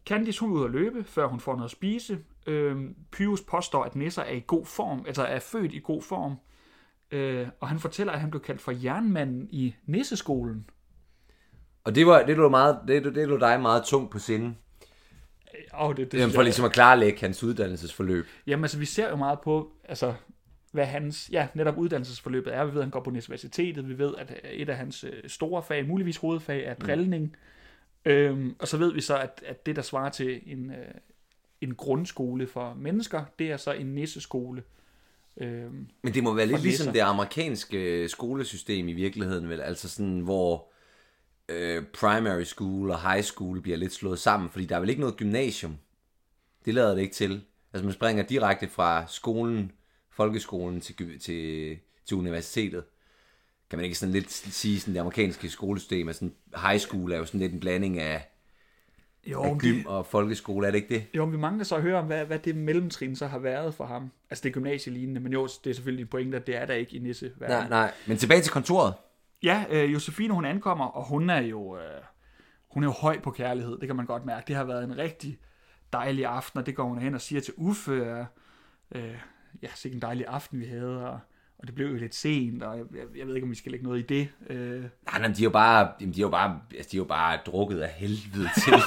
Candice 0.06 0.40
hun 0.40 0.50
er 0.50 0.54
ude 0.54 0.64
at 0.64 0.70
løbe, 0.70 1.04
før 1.04 1.26
hun 1.26 1.40
får 1.40 1.52
noget 1.52 1.64
at 1.64 1.70
spise. 1.70 2.18
Øhm, 2.46 2.96
Pius 3.10 3.40
påstår, 3.40 3.84
at 3.84 3.96
Nisser 3.96 4.22
er 4.22 4.34
i 4.34 4.44
god 4.46 4.66
form, 4.66 5.04
altså 5.06 5.22
er 5.22 5.38
født 5.38 5.72
i 5.72 5.78
god 5.78 6.02
form. 6.02 6.36
Øh, 7.10 7.48
og 7.60 7.68
han 7.68 7.78
fortæller, 7.78 8.12
at 8.12 8.20
han 8.20 8.30
blev 8.30 8.42
kaldt 8.42 8.60
for 8.60 8.72
jernmanden 8.84 9.48
i 9.50 9.74
Nisseskolen. 9.86 10.70
Og 11.84 11.94
det 11.94 12.06
var 12.06 12.22
det 12.22 12.36
lå 12.36 12.48
meget 12.48 12.78
det, 12.88 13.04
det 13.04 13.28
lå 13.28 13.36
dig 13.36 13.60
meget 13.60 13.84
tungt 13.84 14.10
på 14.10 14.18
sinde. 14.18 14.54
Og 15.72 15.96
det, 15.96 16.12
det 16.12 16.18
Jamen, 16.18 16.34
for 16.34 16.42
ligesom 16.42 16.64
at 16.64 16.72
klarlægge 16.72 17.20
hans 17.20 17.42
uddannelsesforløb. 17.42 18.26
Jamen 18.46 18.64
altså, 18.64 18.78
vi 18.78 18.84
ser 18.84 19.08
jo 19.08 19.16
meget 19.16 19.40
på, 19.40 19.72
altså, 19.84 20.14
hvad 20.72 20.86
hans, 20.86 21.30
ja, 21.32 21.48
netop 21.54 21.78
uddannelsesforløbet 21.78 22.54
er. 22.54 22.64
Vi 22.64 22.70
ved, 22.70 22.78
at 22.78 22.84
han 22.84 22.90
går 22.90 23.00
på 23.00 23.10
universitetet. 23.10 23.88
Vi 23.88 23.98
ved, 23.98 24.14
at 24.18 24.40
et 24.44 24.68
af 24.68 24.76
hans 24.76 25.04
øh, 25.04 25.12
store 25.26 25.62
fag, 25.62 25.86
muligvis 25.86 26.16
hovedfag, 26.16 26.64
er 26.64 26.74
drillning. 26.74 27.36
Mm. 28.04 28.10
Øhm, 28.10 28.56
og 28.58 28.68
så 28.68 28.76
ved 28.76 28.92
vi 28.92 29.00
så, 29.00 29.18
at, 29.18 29.42
at 29.46 29.66
det, 29.66 29.76
der 29.76 29.82
svarer 29.82 30.10
til 30.10 30.40
en, 30.46 30.70
øh, 30.70 30.94
en 31.60 31.74
grundskole 31.74 32.46
for 32.46 32.74
mennesker, 32.78 33.24
det 33.38 33.50
er 33.50 33.56
så 33.56 33.72
en 33.72 33.86
nisseskole. 33.86 34.62
Øhm, 35.36 35.88
Men 36.02 36.14
det 36.14 36.22
må 36.22 36.34
være 36.34 36.46
lidt 36.46 36.62
ligesom 36.62 36.92
det 36.92 37.00
amerikanske 37.00 38.08
skolesystem 38.08 38.88
i 38.88 38.92
virkeligheden, 38.92 39.48
vel? 39.48 39.60
Altså 39.60 39.88
sådan, 39.88 40.20
hvor 40.20 40.71
øh, 41.52 41.84
primary 41.86 42.44
school 42.44 42.90
og 42.90 43.12
high 43.12 43.22
school 43.22 43.60
bliver 43.60 43.76
lidt 43.76 43.92
slået 43.92 44.18
sammen, 44.18 44.50
fordi 44.50 44.64
der 44.64 44.76
er 44.76 44.80
vel 44.80 44.88
ikke 44.88 45.00
noget 45.00 45.16
gymnasium. 45.16 45.76
Det 46.64 46.74
lader 46.74 46.94
det 46.94 47.02
ikke 47.02 47.14
til. 47.14 47.42
Altså 47.72 47.84
man 47.84 47.94
springer 47.94 48.22
direkte 48.22 48.68
fra 48.68 49.04
skolen, 49.08 49.72
folkeskolen 50.10 50.80
til, 50.80 51.20
til, 51.20 51.78
til 52.06 52.16
universitetet. 52.16 52.84
Kan 53.70 53.78
man 53.78 53.84
ikke 53.84 53.98
sådan 53.98 54.12
lidt 54.12 54.30
sige, 54.32 54.80
sådan 54.80 54.94
det 54.94 55.00
amerikanske 55.00 55.48
skolesystem, 55.48 56.08
at 56.08 56.14
sådan 56.14 56.34
high 56.66 56.78
school 56.78 57.12
er 57.12 57.16
jo 57.18 57.24
sådan 57.24 57.40
lidt 57.40 57.52
en 57.52 57.60
blanding 57.60 57.98
af 57.98 58.28
Jo, 59.26 59.42
af 59.42 59.58
gym 59.58 59.74
det- 59.76 59.86
og 59.86 60.06
folkeskole, 60.06 60.66
er 60.66 60.70
det 60.70 60.78
ikke 60.78 60.94
det? 60.94 61.04
Jo, 61.14 61.24
vi 61.24 61.36
mangler 61.36 61.64
så 61.64 61.76
at 61.76 61.82
høre 61.82 61.98
om, 61.98 62.06
hvad, 62.06 62.24
hvad 62.24 62.38
det 62.38 62.56
mellemtrin 62.56 63.16
så 63.16 63.26
har 63.26 63.38
været 63.38 63.74
for 63.74 63.86
ham. 63.86 64.10
Altså 64.30 64.42
det 64.42 64.48
er 64.48 64.52
gymnasielignende, 64.54 65.20
men 65.20 65.32
jo, 65.32 65.48
det 65.64 65.70
er 65.70 65.74
selvfølgelig 65.74 66.02
en 66.02 66.08
pointe, 66.08 66.36
at 66.36 66.46
det 66.46 66.56
er 66.56 66.66
der 66.66 66.74
ikke 66.74 66.96
i 66.96 66.98
nisse 66.98 67.32
Nej, 67.40 67.68
nej. 67.68 67.92
Men 68.06 68.16
tilbage 68.16 68.40
til 68.42 68.52
kontoret. 68.52 68.94
Ja, 69.42 69.64
øh, 69.70 69.92
Josefine 69.92 70.34
hun 70.34 70.44
ankommer, 70.44 70.84
og 70.84 71.04
hun 71.04 71.30
er 71.30 71.40
jo 71.40 71.76
øh, 71.76 72.02
hun 72.74 72.82
er 72.82 72.88
jo 72.88 72.92
høj 72.92 73.20
på 73.20 73.30
kærlighed, 73.30 73.78
det 73.78 73.86
kan 73.86 73.96
man 73.96 74.06
godt 74.06 74.24
mærke. 74.24 74.44
Det 74.48 74.56
har 74.56 74.64
været 74.64 74.84
en 74.84 74.98
rigtig 74.98 75.38
dejlig 75.92 76.26
aften, 76.26 76.60
og 76.60 76.66
det 76.66 76.76
går 76.76 76.84
hun 76.84 76.98
hen 76.98 77.14
og 77.14 77.20
siger 77.20 77.40
til 77.40 77.54
Uffe, 77.56 77.92
øh, 77.92 78.24
øh, 78.94 79.14
ja, 79.62 79.68
sikke 79.74 79.94
en 79.94 80.02
dejlig 80.02 80.26
aften 80.28 80.60
vi 80.60 80.64
havde, 80.64 81.06
og, 81.08 81.18
og 81.58 81.66
det 81.66 81.74
blev 81.74 81.86
jo 81.86 81.96
lidt 81.96 82.14
sent, 82.14 82.62
og 82.62 82.78
jeg, 82.78 82.84
jeg, 82.92 83.18
jeg 83.18 83.26
ved 83.26 83.34
ikke, 83.34 83.44
om 83.44 83.50
vi 83.50 83.56
skal 83.56 83.72
lægge 83.72 83.84
noget 83.86 83.98
i 83.98 84.02
det. 84.02 84.28
Øh, 84.50 84.80
Nej, 84.80 85.18
nej, 85.18 85.26
de 85.28 85.42
er 85.42 85.44
jo 85.44 85.50
bare, 85.50 85.92
de 86.00 86.04
er 86.04 86.12
jo 86.18 86.28
bare, 86.28 86.60
altså, 86.76 86.88
de 86.92 86.96
er 86.96 86.98
jo 86.98 87.04
bare 87.04 87.38
drukket 87.46 87.80
af 87.80 87.88
helvede 87.88 88.48
til. 88.64 88.72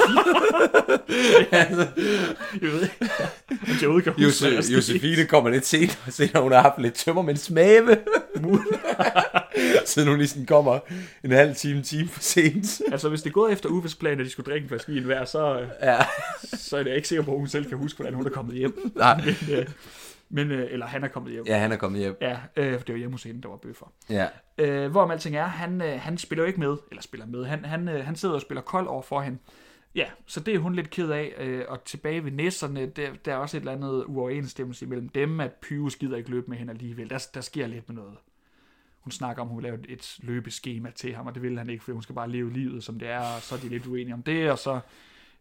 jeg 3.82 3.90
ved 3.90 3.98
ikke, 3.98 4.12
om 4.12 4.18
jeg 4.18 4.28
huske, 4.28 4.48
Jose. 4.48 4.74
Josefine 4.74 5.26
kommer 5.26 5.50
lidt 5.50 5.66
senere, 5.66 6.12
senere 6.12 6.44
hun 6.44 6.52
har 6.52 6.62
haft 6.62 6.82
lidt 6.82 6.94
tømmermænds 6.94 7.52
mave. 7.52 7.98
Siden 9.86 10.08
hun 10.10 10.18
lige 10.18 10.28
sådan 10.28 10.46
kommer 10.46 10.80
en 11.24 11.32
halv 11.32 11.56
time, 11.56 11.82
time 11.82 12.08
for 12.08 12.22
sent. 12.22 12.82
Altså, 12.92 13.10
hvis 13.10 13.22
det 13.22 13.30
er 13.30 13.34
gået 13.34 13.52
efter 13.54 13.70
Uffes 13.70 13.96
plan, 13.96 14.20
at 14.20 14.26
de 14.26 14.30
skulle 14.30 14.52
drikke 14.52 14.66
en 14.66 14.70
flaske 14.70 14.92
vin 14.92 15.04
hver, 15.04 15.26
så, 15.26 15.60
øh, 15.60 15.68
Ja. 15.82 15.98
så 16.44 16.78
er 16.78 16.84
jeg 16.86 16.96
ikke 16.96 17.08
sikker 17.08 17.24
på, 17.24 17.32
at 17.32 17.38
hun 17.38 17.48
selv 17.48 17.66
kan 17.66 17.78
huske, 17.78 17.98
hvordan 17.98 18.14
hun 18.14 18.26
er 18.26 18.30
kommet 18.30 18.56
hjem. 18.56 18.92
Nej. 18.96 19.22
Men, 19.26 19.58
øh, 19.58 19.66
men, 20.30 20.52
øh, 20.52 20.68
eller 20.72 20.86
han 20.86 21.04
er 21.04 21.08
kommet 21.08 21.32
hjem. 21.32 21.44
Ja, 21.48 21.58
han 21.58 21.72
er 21.72 21.76
kommet 21.76 22.02
hjem. 22.02 22.18
Ja, 22.22 22.38
øh, 22.56 22.78
for 22.80 22.86
det 22.86 22.94
var 22.94 23.00
hjemme 23.00 23.14
hos 23.14 23.24
hende, 23.24 23.42
der 23.42 23.50
var 23.50 23.58
bøffer. 23.58 23.92
Ja. 24.10 24.28
Øh, 24.58 24.92
hvorom 24.92 25.12
alting 25.12 25.36
er, 25.36 25.46
han, 25.46 25.82
øh, 25.82 26.00
han 26.02 26.18
spiller 26.18 26.44
jo 26.44 26.48
ikke 26.48 26.60
med, 26.60 26.78
eller 26.92 27.02
spiller 27.02 27.26
med, 27.28 27.46
han, 27.46 27.66
han, 27.66 27.88
øh, 27.90 28.06
han 28.06 28.16
sidder 28.16 28.36
og 28.36 28.42
spiller 28.42 28.62
kold 28.62 28.88
over 28.88 29.02
for 29.02 29.22
hende. 29.22 29.38
Ja, 29.96 30.06
så 30.26 30.40
det 30.40 30.54
er 30.56 30.60
hun 30.60 30.76
lidt 30.76 30.90
ked 30.90 31.10
af, 31.10 31.34
øh, 31.40 31.66
og 31.68 31.84
tilbage 31.84 32.24
ved 32.26 32.32
næsserne, 32.32 32.86
der, 32.86 33.08
der 33.26 33.34
er 33.34 33.38
også 33.38 33.58
et 33.58 33.62
eller 33.62 33.72
andet 33.72 34.04
uoverensstemmelse 34.08 34.86
imellem 34.86 35.10
dem, 35.10 35.40
at 35.40 35.52
Pyrus 35.62 35.96
gider 35.96 36.18
ikke 36.18 36.30
løbe 36.30 36.46
med 36.48 36.58
hende 36.58 36.74
alligevel. 36.74 37.10
Der, 37.10 37.28
der 37.34 37.42
sker 37.42 37.68
lidt 37.68 37.90
med 37.90 37.96
noget. 37.96 38.14
Hun 39.06 39.12
snakker 39.12 39.42
om, 39.42 39.48
at 39.48 39.50
hun 39.54 39.64
vil 39.64 39.72
lave 39.72 39.90
et- 39.90 40.16
løbeskema 40.20 40.92
til 40.92 41.16
ham, 41.16 41.28
og 41.28 41.34
det 41.36 41.42
vil 41.44 41.58
han 41.58 41.70
ikke, 41.70 41.84
for 41.84 41.92
hun 41.94 42.04
skal 42.04 42.16
bare 42.16 42.30
leve 42.30 42.54
livet, 42.54 42.84
som 42.84 43.00
det 43.00 43.08
er, 43.10 43.20
og 43.20 43.42
så 43.42 43.56
er 43.56 43.60
de 43.60 43.70
lidt 43.70 43.86
uenige 43.88 44.14
om 44.14 44.24
det, 44.24 44.52
og 44.52 44.60
så 44.60 44.80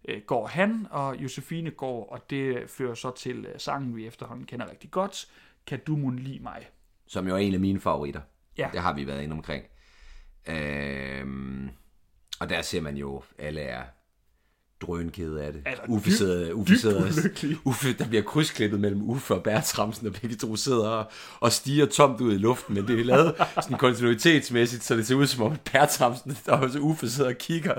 øh, 0.09 0.21
går 0.27 0.47
han, 0.47 0.87
og 0.91 1.17
Josefine 1.17 1.71
går, 1.71 2.07
og 2.13 2.31
det 2.31 2.71
fører 2.71 2.95
så 2.95 3.11
til 3.11 3.45
øh, 3.47 3.55
sangen, 3.61 3.97
vi 3.97 4.07
efterhånden 4.07 4.47
kender 4.47 4.71
rigtig 4.71 4.91
godt, 4.91 5.27
Kan 5.67 5.81
du 5.87 5.97
mon 5.97 6.19
lide 6.19 6.39
mig? 6.43 6.69
Som 7.07 7.29
jo 7.29 7.35
er 7.35 7.39
en 7.39 7.55
af 7.55 7.61
mine 7.61 7.81
favoritter. 7.81 8.21
Ja. 8.59 8.69
Det 8.73 8.81
har 8.81 8.93
vi 8.95 9.07
været 9.07 9.23
inde 9.23 9.33
omkring. 9.33 9.65
Øhm, 10.49 11.69
og 12.41 12.49
der 12.49 12.63
ser 12.63 12.81
man 12.81 12.97
jo, 12.97 13.23
alle 13.39 13.61
er 13.61 13.83
drønkede 14.87 15.43
af 15.43 15.53
det. 15.53 15.63
Altså, 15.67 15.83
Uffe 15.89 16.11
dybt- 16.11 16.17
sidder, 16.19 16.53
Uffe 16.53 16.79
sidder, 16.79 17.03
ulykkelig. 17.21 17.57
Uffe, 17.65 17.93
der 17.93 18.09
bliver 18.09 18.23
krydsklippet 18.23 18.81
mellem 18.81 19.03
Uffe 19.11 19.35
og 19.35 19.43
Bertramsen, 19.43 20.07
og 20.07 20.13
begge 20.13 20.37
to 20.37 20.57
sidder 20.57 20.89
og, 20.89 21.05
og 21.41 21.53
stiger 21.53 21.87
tomt 21.87 22.21
ud 22.21 22.35
i 22.35 22.39
luften, 22.39 22.75
men 22.75 22.87
det 22.89 23.01
er 23.01 23.05
lavet 23.05 23.35
sådan 23.63 23.79
kontinuitetsmæssigt, 23.79 24.85
så 24.85 24.97
det 24.97 25.07
ser 25.07 25.15
ud 25.15 25.27
som 25.27 25.43
om, 25.43 25.57
Bertramsen 25.73 26.37
og 26.49 26.59
også 26.59 26.79
Uffe 26.79 27.09
sidder 27.11 27.31
og 27.31 27.39
kigger 27.39 27.75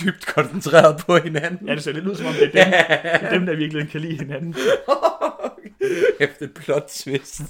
dybt 0.00 0.26
koncentreret 0.26 1.02
på 1.06 1.16
hinanden. 1.16 1.68
Ja, 1.68 1.74
det 1.74 1.82
ser 1.82 1.92
lidt 1.92 2.06
ud 2.06 2.16
som 2.16 2.26
om, 2.26 2.32
det 2.34 2.42
er 2.42 2.64
dem, 2.64 2.72
det 2.72 3.22
er 3.22 3.30
dem 3.38 3.46
der 3.46 3.56
virkelig 3.56 3.88
kan 3.88 4.00
lide 4.00 4.16
hinanden. 4.18 4.54
Efter 6.20 6.46
et 6.46 6.54
plot 6.54 6.86
twist. 6.88 7.40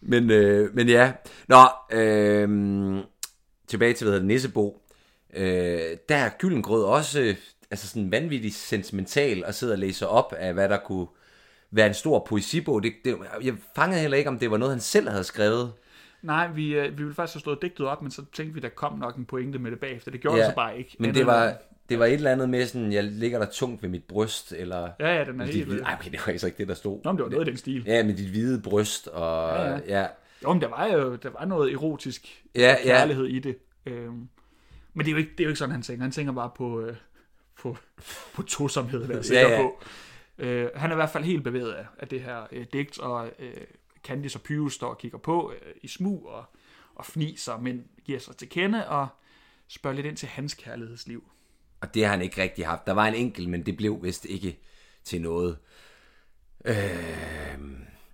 men, 0.00 0.30
øh, 0.30 0.74
men 0.74 0.88
ja. 0.88 1.12
Nå, 1.48 1.64
øh, 1.92 2.48
tilbage 3.68 3.92
til, 3.92 4.04
hvad 4.04 4.12
hedder 4.14 4.26
Nissebo. 4.26 4.82
Øh, 5.36 5.80
der 6.08 6.16
er 6.16 6.30
Gyllengrød 6.38 6.84
også 6.84 7.34
altså 7.70 7.88
sådan 7.88 8.10
vanvittigt 8.10 8.54
sentimental 8.54 9.44
og 9.44 9.54
sidder 9.54 9.74
og 9.74 9.78
læser 9.78 10.06
op 10.06 10.32
af, 10.38 10.54
hvad 10.54 10.68
der 10.68 10.78
kunne 10.78 11.06
være 11.70 11.86
en 11.86 11.94
stor 11.94 12.26
poesibog. 12.28 12.82
Det, 12.82 12.92
det, 13.04 13.16
jeg 13.42 13.54
fangede 13.74 14.00
heller 14.00 14.16
ikke, 14.16 14.30
om 14.30 14.38
det 14.38 14.50
var 14.50 14.56
noget, 14.56 14.72
han 14.72 14.80
selv 14.80 15.08
havde 15.08 15.24
skrevet. 15.24 15.72
Nej, 16.22 16.48
vi, 16.48 16.74
øh, 16.74 16.98
vi 16.98 17.02
ville 17.02 17.14
faktisk 17.14 17.34
have 17.34 17.40
slået 17.40 17.62
digtet 17.62 17.86
op, 17.86 18.02
men 18.02 18.10
så 18.10 18.24
tænkte 18.32 18.54
vi, 18.54 18.60
der 18.60 18.68
kom 18.68 18.98
nok 18.98 19.16
en 19.16 19.24
pointe 19.24 19.58
med 19.58 19.70
det 19.70 19.80
bagefter. 19.80 20.10
Det 20.10 20.20
gjorde 20.20 20.36
ja, 20.36 20.42
det 20.42 20.50
så 20.50 20.54
bare 20.54 20.78
ikke. 20.78 20.96
Men 20.98 21.14
det 21.14 21.26
var, 21.26 21.54
det 21.88 21.98
var 21.98 22.06
et 22.06 22.12
eller 22.12 22.32
andet 22.32 22.48
med 22.48 22.66
sådan, 22.66 22.92
jeg 22.92 23.04
ligger 23.04 23.38
der 23.38 23.46
tungt 23.46 23.82
ved 23.82 23.90
mit 23.90 24.04
bryst, 24.04 24.52
eller... 24.52 24.90
Ja, 25.00 25.16
ja, 25.16 25.24
den 25.24 25.40
er 25.40 25.44
helt... 25.44 25.66
hvide, 25.66 25.82
ej, 25.82 25.96
okay, 26.00 26.10
det 26.10 26.20
var 26.26 26.32
ikke 26.32 26.46
ikke 26.46 26.58
det, 26.58 26.68
der 26.68 26.74
stod. 26.74 27.00
Nå, 27.04 27.12
men 27.12 27.16
det 27.18 27.24
var 27.24 27.30
noget 27.30 27.46
i 27.46 27.50
den 27.50 27.58
stil. 27.58 27.84
Ja, 27.86 28.02
med 28.02 28.14
dit 28.14 28.28
hvide 28.28 28.62
bryst, 28.62 29.08
og 29.08 29.56
Ja, 29.56 29.62
ja, 29.62 29.70
ja. 29.70 29.80
ja. 29.86 30.00
ja 30.00 30.06
Jo, 30.42 30.52
men 30.52 30.62
der 30.62 30.68
var 30.68 30.86
jo 30.86 31.16
der 31.16 31.30
var 31.30 31.44
noget 31.44 31.72
erotisk 31.72 32.44
Ja, 32.54 32.60
ja. 32.60 32.76
kærlighed 32.82 33.26
i 33.26 33.38
det. 33.38 33.56
Øhm, 33.86 34.28
men 34.94 35.04
det 35.04 35.08
er, 35.08 35.12
jo 35.12 35.18
ikke, 35.18 35.30
det 35.30 35.40
er 35.40 35.44
jo 35.44 35.48
ikke 35.48 35.58
sådan, 35.58 35.72
han 35.72 35.82
tænker. 35.82 36.02
Han 36.02 36.12
tænker 36.12 36.32
bare 36.32 36.50
på, 36.56 36.80
øh, 36.80 36.96
på, 37.58 37.76
på 38.34 38.42
tosomhed, 38.42 39.00
der 39.02 39.08
er 39.08 39.14
jeg 39.14 39.24
sikker 39.24 39.48
Ja, 39.48 39.50
ja. 39.56 39.62
på. 39.62 39.80
Øh, 40.38 40.70
han 40.74 40.90
er 40.90 40.94
i 40.94 40.96
hvert 40.96 41.10
fald 41.10 41.24
helt 41.24 41.44
bevæget 41.44 41.72
af, 41.72 41.86
af 41.98 42.08
det 42.08 42.20
her 42.22 42.46
øh, 42.52 42.66
digt, 42.72 42.98
og 42.98 43.30
øh, 43.38 43.54
Candice 44.04 44.38
og 44.38 44.42
Pyrus 44.42 44.74
står 44.74 44.88
og 44.88 44.98
kigger 44.98 45.18
på 45.18 45.52
øh, 45.52 45.72
i 45.82 45.88
smug 45.88 46.26
og, 46.28 46.44
og 46.94 47.06
fniser, 47.06 47.58
men 47.58 47.84
giver 48.04 48.18
sig 48.18 48.36
til 48.36 48.48
kende 48.48 48.88
og 48.88 49.08
spørger 49.68 49.96
lidt 49.96 50.06
ind 50.06 50.16
til 50.16 50.28
hans 50.28 50.54
kærlighedsliv. 50.54 51.30
Og 51.80 51.94
det 51.94 52.04
har 52.04 52.10
han 52.10 52.22
ikke 52.22 52.42
rigtig 52.42 52.66
haft. 52.66 52.86
Der 52.86 52.92
var 52.92 53.06
en 53.06 53.14
enkelt, 53.14 53.48
men 53.48 53.66
det 53.66 53.76
blev 53.76 54.02
vist 54.02 54.24
ikke 54.24 54.58
til 55.04 55.20
noget. 55.22 55.58
Øh, 56.64 56.74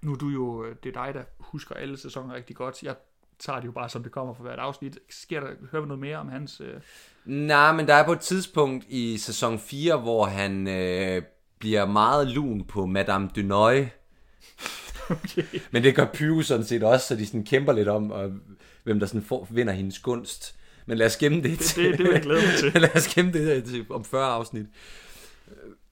Nu 0.01 0.13
er 0.13 0.17
du 0.17 0.29
jo, 0.29 0.65
øh, 0.65 0.77
det 0.83 0.97
er 0.97 1.05
dig, 1.05 1.15
der 1.15 1.25
husker 1.39 1.75
alle 1.75 1.97
sæsoner 1.97 2.35
rigtig 2.35 2.57
godt. 2.57 2.83
Jeg 2.83 2.95
tager 3.39 3.61
det 3.61 3.67
jo 3.67 3.73
bare, 3.73 3.89
som 3.89 4.03
det 4.03 4.13
kommer 4.13 4.35
for 4.35 4.43
hvert 4.43 4.59
afsnit. 4.59 4.99
Sker 5.11 5.41
der, 5.41 5.49
hører 5.71 5.83
vi 5.83 5.89
noget 5.89 6.01
mere 6.01 6.17
om 6.17 6.29
hans... 6.29 6.61
Øh... 6.61 6.81
nej, 7.25 7.73
men 7.73 7.87
der 7.87 7.95
er 7.95 8.05
på 8.05 8.13
et 8.13 8.21
tidspunkt 8.21 8.85
i 8.89 9.19
sæson 9.19 9.59
4, 9.59 9.97
hvor 9.97 10.25
han 10.25 10.69
øh, 10.69 11.23
bliver 11.59 11.87
meget 11.87 12.29
lun 12.29 12.65
på 12.65 12.87
Madame 12.87 13.29
Dunoy. 13.37 13.85
Okay. 15.11 15.43
Men 15.71 15.83
det 15.83 15.95
gør 15.95 16.07
Pyrus 16.15 16.47
sådan 16.47 16.65
set 16.65 16.83
også, 16.83 17.07
så 17.07 17.17
de 17.17 17.27
sådan 17.27 17.45
kæmper 17.45 17.73
lidt 17.73 17.89
om, 17.89 18.11
og, 18.11 18.33
hvem 18.85 19.01
der 19.01 19.07
sådan 19.07 19.23
får, 19.23 19.49
vinder 19.51 19.73
hendes 19.73 19.99
gunst. 19.99 20.55
Men 20.87 20.99
lad 20.99 21.07
os 21.07 21.17
gemme 21.17 21.43
det, 21.43 21.59
til, 21.59 21.99
det 21.99 21.99
vil 21.99 22.13
jeg 22.13 22.23
glæde 22.23 22.41
mig 22.41 22.55
til. 22.59 22.73
lad 22.83 22.97
os 22.97 23.09
gemme 23.09 23.33
det 23.33 23.65
til 23.65 23.87
om 23.91 24.05
40 24.05 24.27
afsnit. 24.27 24.67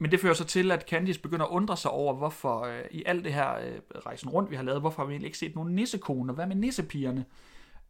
Men 0.02 0.11
det 0.11 0.21
fører 0.21 0.35
så 0.35 0.44
til, 0.44 0.71
at 0.71 0.88
Candice 0.88 1.21
begynder 1.21 1.47
at 1.47 1.50
undre 1.50 1.76
sig 1.76 1.90
over, 1.90 2.14
hvorfor 2.14 2.61
øh, 2.61 2.80
i 2.90 3.02
alt 3.06 3.25
det 3.25 3.35
her 3.35 3.54
øh, 3.54 3.80
rejsen 4.06 4.28
rundt, 4.30 4.50
vi 4.50 4.56
har 4.56 4.62
lavet, 4.62 4.80
hvorfor 4.80 5.02
har 5.02 5.06
vi 5.06 5.12
egentlig 5.12 5.26
ikke 5.26 5.38
set 5.38 5.54
nogen 5.54 5.75
nissekoner? 5.75 6.35
Hvad 6.35 6.47
med 6.47 6.56
nissepigerne? 6.56 7.25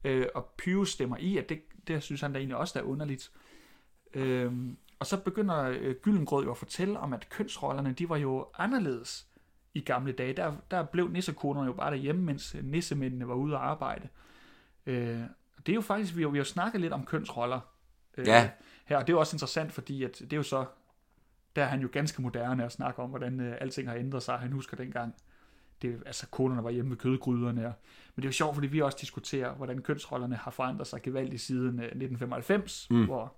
Øh, 0.04 0.26
og 0.34 0.52
Pyrus 0.58 0.90
stemmer 0.92 1.16
i, 1.16 1.36
at 1.36 1.48
det, 1.48 1.62
det 1.88 2.02
synes 2.02 2.20
han 2.20 2.32
da 2.32 2.38
egentlig 2.38 2.56
også 2.56 2.78
der 2.78 2.84
er 2.84 2.88
underligt. 2.88 3.30
Øh, 4.14 4.52
og 4.98 5.06
så 5.06 5.16
begynder 5.16 5.62
øh, 5.80 5.94
Gyllengrød 6.02 6.44
jo 6.44 6.50
at 6.50 6.56
fortælle 6.56 6.98
om, 6.98 7.12
at 7.12 7.28
kønsrollerne, 7.28 7.92
de 7.92 8.08
var 8.08 8.16
jo 8.16 8.46
anderledes 8.58 9.26
i 9.74 9.80
gamle 9.80 10.12
dage. 10.12 10.32
Der, 10.32 10.52
der 10.70 10.82
blev 10.82 11.08
nissekonerne 11.08 11.66
jo 11.66 11.72
bare 11.72 11.90
derhjemme, 11.90 12.22
mens 12.22 12.54
øh, 12.54 12.64
nissemændene 12.64 13.28
var 13.28 13.34
ude 13.34 13.54
at 13.54 13.60
arbejde. 13.60 14.08
Øh, 14.86 15.20
det 15.66 15.68
er 15.68 15.74
jo 15.74 15.80
faktisk, 15.80 16.16
vi 16.16 16.22
har, 16.22 16.28
vi 16.28 16.38
har 16.38 16.44
snakket 16.44 16.80
lidt 16.80 16.92
om 16.92 17.04
kønsroller 17.04 17.60
øh, 18.16 18.26
Ja. 18.26 18.50
her, 18.84 18.96
og 18.96 19.06
det 19.06 19.12
er 19.12 19.16
jo 19.16 19.20
også 19.20 19.36
interessant, 19.36 19.72
fordi 19.72 20.04
at 20.04 20.18
det 20.18 20.32
er 20.32 20.36
jo 20.36 20.42
så 20.42 20.64
der 21.56 21.62
er 21.62 21.66
han 21.66 21.80
jo 21.80 21.88
ganske 21.92 22.22
moderne 22.22 22.64
at 22.64 22.72
snakke 22.72 23.02
om, 23.02 23.10
hvordan 23.10 23.40
øh, 23.40 23.56
alting 23.60 23.88
har 23.88 23.96
ændret 23.96 24.22
sig. 24.22 24.38
Han 24.38 24.52
husker 24.52 24.76
dengang, 24.76 25.14
det, 25.82 26.02
altså 26.06 26.26
konerne 26.30 26.64
var 26.64 26.70
hjemme 26.70 26.90
ved 26.90 26.96
kødgryderne. 26.98 27.66
Og, 27.66 27.72
men 28.16 28.22
det 28.22 28.24
er 28.24 28.28
jo 28.28 28.32
sjovt, 28.32 28.54
fordi 28.54 28.66
vi 28.66 28.80
også 28.80 28.98
diskuterer, 29.00 29.54
hvordan 29.54 29.82
kønsrollerne 29.82 30.36
har 30.36 30.50
forandret 30.50 30.86
sig 30.86 31.02
gevaldigt 31.02 31.42
siden 31.42 31.78
øh, 31.78 31.84
1995, 31.84 32.86
mm. 32.90 33.04
hvor 33.04 33.34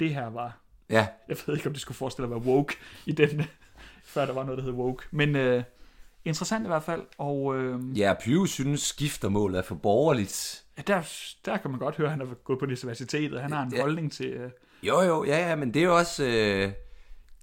det 0.00 0.14
her 0.14 0.26
var, 0.30 0.58
Ja, 0.90 1.06
jeg 1.28 1.36
ved 1.46 1.54
ikke, 1.56 1.66
om 1.66 1.72
det 1.72 1.82
skulle 1.82 1.96
forestille 1.96 2.24
at 2.24 2.30
være 2.30 2.40
woke 2.54 2.74
i 3.06 3.12
den, 3.12 3.42
før 4.04 4.26
der 4.26 4.32
var 4.32 4.44
noget, 4.44 4.58
der 4.58 4.64
hed 4.64 4.72
woke. 4.72 5.02
Men 5.10 5.36
øh, 5.36 5.62
interessant 6.24 6.64
i 6.64 6.66
hvert 6.68 6.82
fald, 6.82 7.02
og 7.18 7.56
øh, 7.58 7.98
ja 7.98 8.14
Pyrus 8.24 8.50
synes, 8.50 8.80
skiftermålet 8.82 9.58
er 9.58 9.62
for 9.62 9.74
borgerligt. 9.74 10.64
ja, 10.78 10.82
der, 10.86 11.02
der 11.44 11.56
kan 11.56 11.70
man 11.70 11.80
godt 11.80 11.96
høre, 11.96 12.06
at 12.06 12.10
han 12.10 12.20
har 12.26 12.34
gået 12.34 12.58
på 12.58 12.64
universitetet. 12.64 13.40
Han 13.40 13.52
har 13.52 13.62
en 13.62 13.74
Ja. 13.74 13.80
holdning 13.80 14.12
til... 14.12 14.26
Øh, 14.26 14.50
Jo, 14.82 15.00
jo, 15.00 15.24
ja, 15.24 15.48
ja, 15.48 15.56
men 15.56 15.74
det 15.74 15.80
er 15.82 15.86
jo 15.86 15.96
også... 15.96 16.24
Øh, 16.24 16.72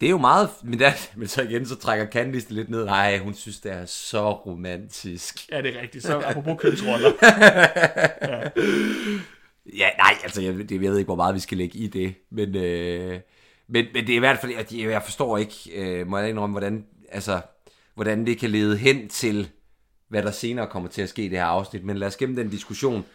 det 0.01 0.05
er 0.05 0.09
jo 0.09 0.17
meget... 0.17 0.49
Men, 0.63 0.79
der, 0.79 0.91
men 1.19 1.27
så 1.27 1.41
igen, 1.41 1.65
så 1.65 1.75
trækker 1.75 2.05
Candice 2.05 2.47
det 2.47 2.55
lidt 2.55 2.69
ned. 2.69 2.85
Nej, 2.85 3.17
hun 3.17 3.33
synes, 3.33 3.59
det 3.59 3.71
er 3.71 3.85
så 3.85 4.31
romantisk. 4.31 5.51
ja, 5.51 5.61
det 5.61 5.77
er 5.77 5.81
rigtigt. 5.81 6.03
Så 6.03 6.19
apropos 6.19 6.61
kønsroller. 6.61 7.11
Ja, 9.77 9.89
nej, 9.97 10.13
altså, 10.23 10.41
jeg, 10.41 10.71
jeg 10.71 10.81
ved 10.81 10.97
ikke, 10.97 11.07
hvor 11.07 11.15
meget 11.15 11.35
vi 11.35 11.39
skal 11.39 11.57
lægge 11.57 11.79
i 11.79 11.87
det. 11.87 12.15
Men, 12.29 12.55
øh, 12.55 13.19
men, 13.67 13.85
men 13.93 14.07
det 14.07 14.09
er 14.09 14.15
i 14.15 14.19
hvert 14.19 14.37
fald... 14.37 14.51
Jeg, 14.51 14.89
jeg 14.89 15.03
forstår 15.03 15.37
ikke, 15.37 15.55
øh, 15.75 16.07
må 16.07 16.17
jeg 16.17 16.29
indrømme, 16.29 16.53
hvordan, 16.53 16.85
altså, 17.09 17.41
hvordan 17.95 18.25
det 18.25 18.37
kan 18.37 18.49
lede 18.49 18.77
hen 18.77 19.09
til, 19.09 19.49
hvad 20.07 20.23
der 20.23 20.31
senere 20.31 20.67
kommer 20.67 20.89
til 20.89 21.01
at 21.01 21.09
ske 21.09 21.25
i 21.25 21.29
det 21.29 21.37
her 21.37 21.45
afsnit. 21.45 21.83
Men 21.83 21.97
lad 21.97 22.07
os 22.07 22.17
gemme 22.17 22.35
den 22.35 22.49
diskussion. 22.49 23.05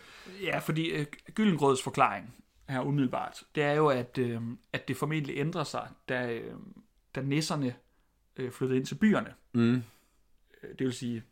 Ja, 0.42 0.58
fordi 0.58 0.88
øh, 0.88 1.06
Gyllengrøds 1.34 1.82
forklaring 1.82 2.34
her 2.72 2.80
umiddelbart, 2.80 3.42
det 3.54 3.62
er 3.64 3.72
jo, 3.72 3.86
at, 3.88 4.18
øh, 4.18 4.40
at 4.72 4.88
det 4.88 4.96
formentlig 4.96 5.36
ændrer 5.38 5.64
sig, 5.64 5.88
da, 6.08 6.32
øh, 6.32 6.52
da 7.14 7.20
nisserne 7.20 7.74
øh, 8.36 8.50
flyttede 8.50 8.78
ind 8.78 8.86
til 8.86 8.94
byerne. 8.94 9.32
Mm. 9.52 9.74
Øh, 9.74 10.70
Det 10.78 10.84
vil 10.86 10.92
sige 10.92 11.22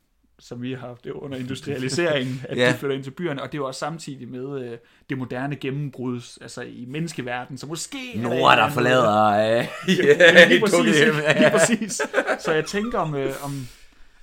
som 0.42 0.62
vi 0.62 0.72
har 0.72 0.78
haft 0.88 1.04
det 1.04 1.10
under 1.10 1.38
industrialiseringen, 1.38 2.40
at 2.48 2.56
Ja. 2.58 2.68
de 2.72 2.74
flytter 2.78 2.96
ind 2.96 3.04
til 3.04 3.10
byerne, 3.10 3.42
og 3.42 3.52
det 3.52 3.58
er 3.58 3.62
jo 3.62 3.66
også 3.66 3.78
samtidig 3.78 4.28
med 4.28 4.62
øh, 4.72 4.78
det 5.10 5.18
moderne 5.18 5.56
gennembrud, 5.56 6.38
altså 6.40 6.62
i 6.62 6.84
menneskeverdenen, 6.88 7.58
så 7.58 7.66
måske... 7.66 7.98
der 8.14 8.20
Nord, 8.22 8.32
der 8.56 8.62
andet- 8.62 8.74
forlader... 8.74 9.24
Øh, 9.58 9.66
Ja, 9.98 10.48
lige 10.48 10.60
præcis, 10.60 11.00
lige 11.00 11.50
præcis. 11.50 12.00
Så 12.38 12.52
jeg 12.52 12.64
tænker, 12.66 12.98
om, 12.98 13.14
øh, 13.14 13.32
om, 13.44 13.50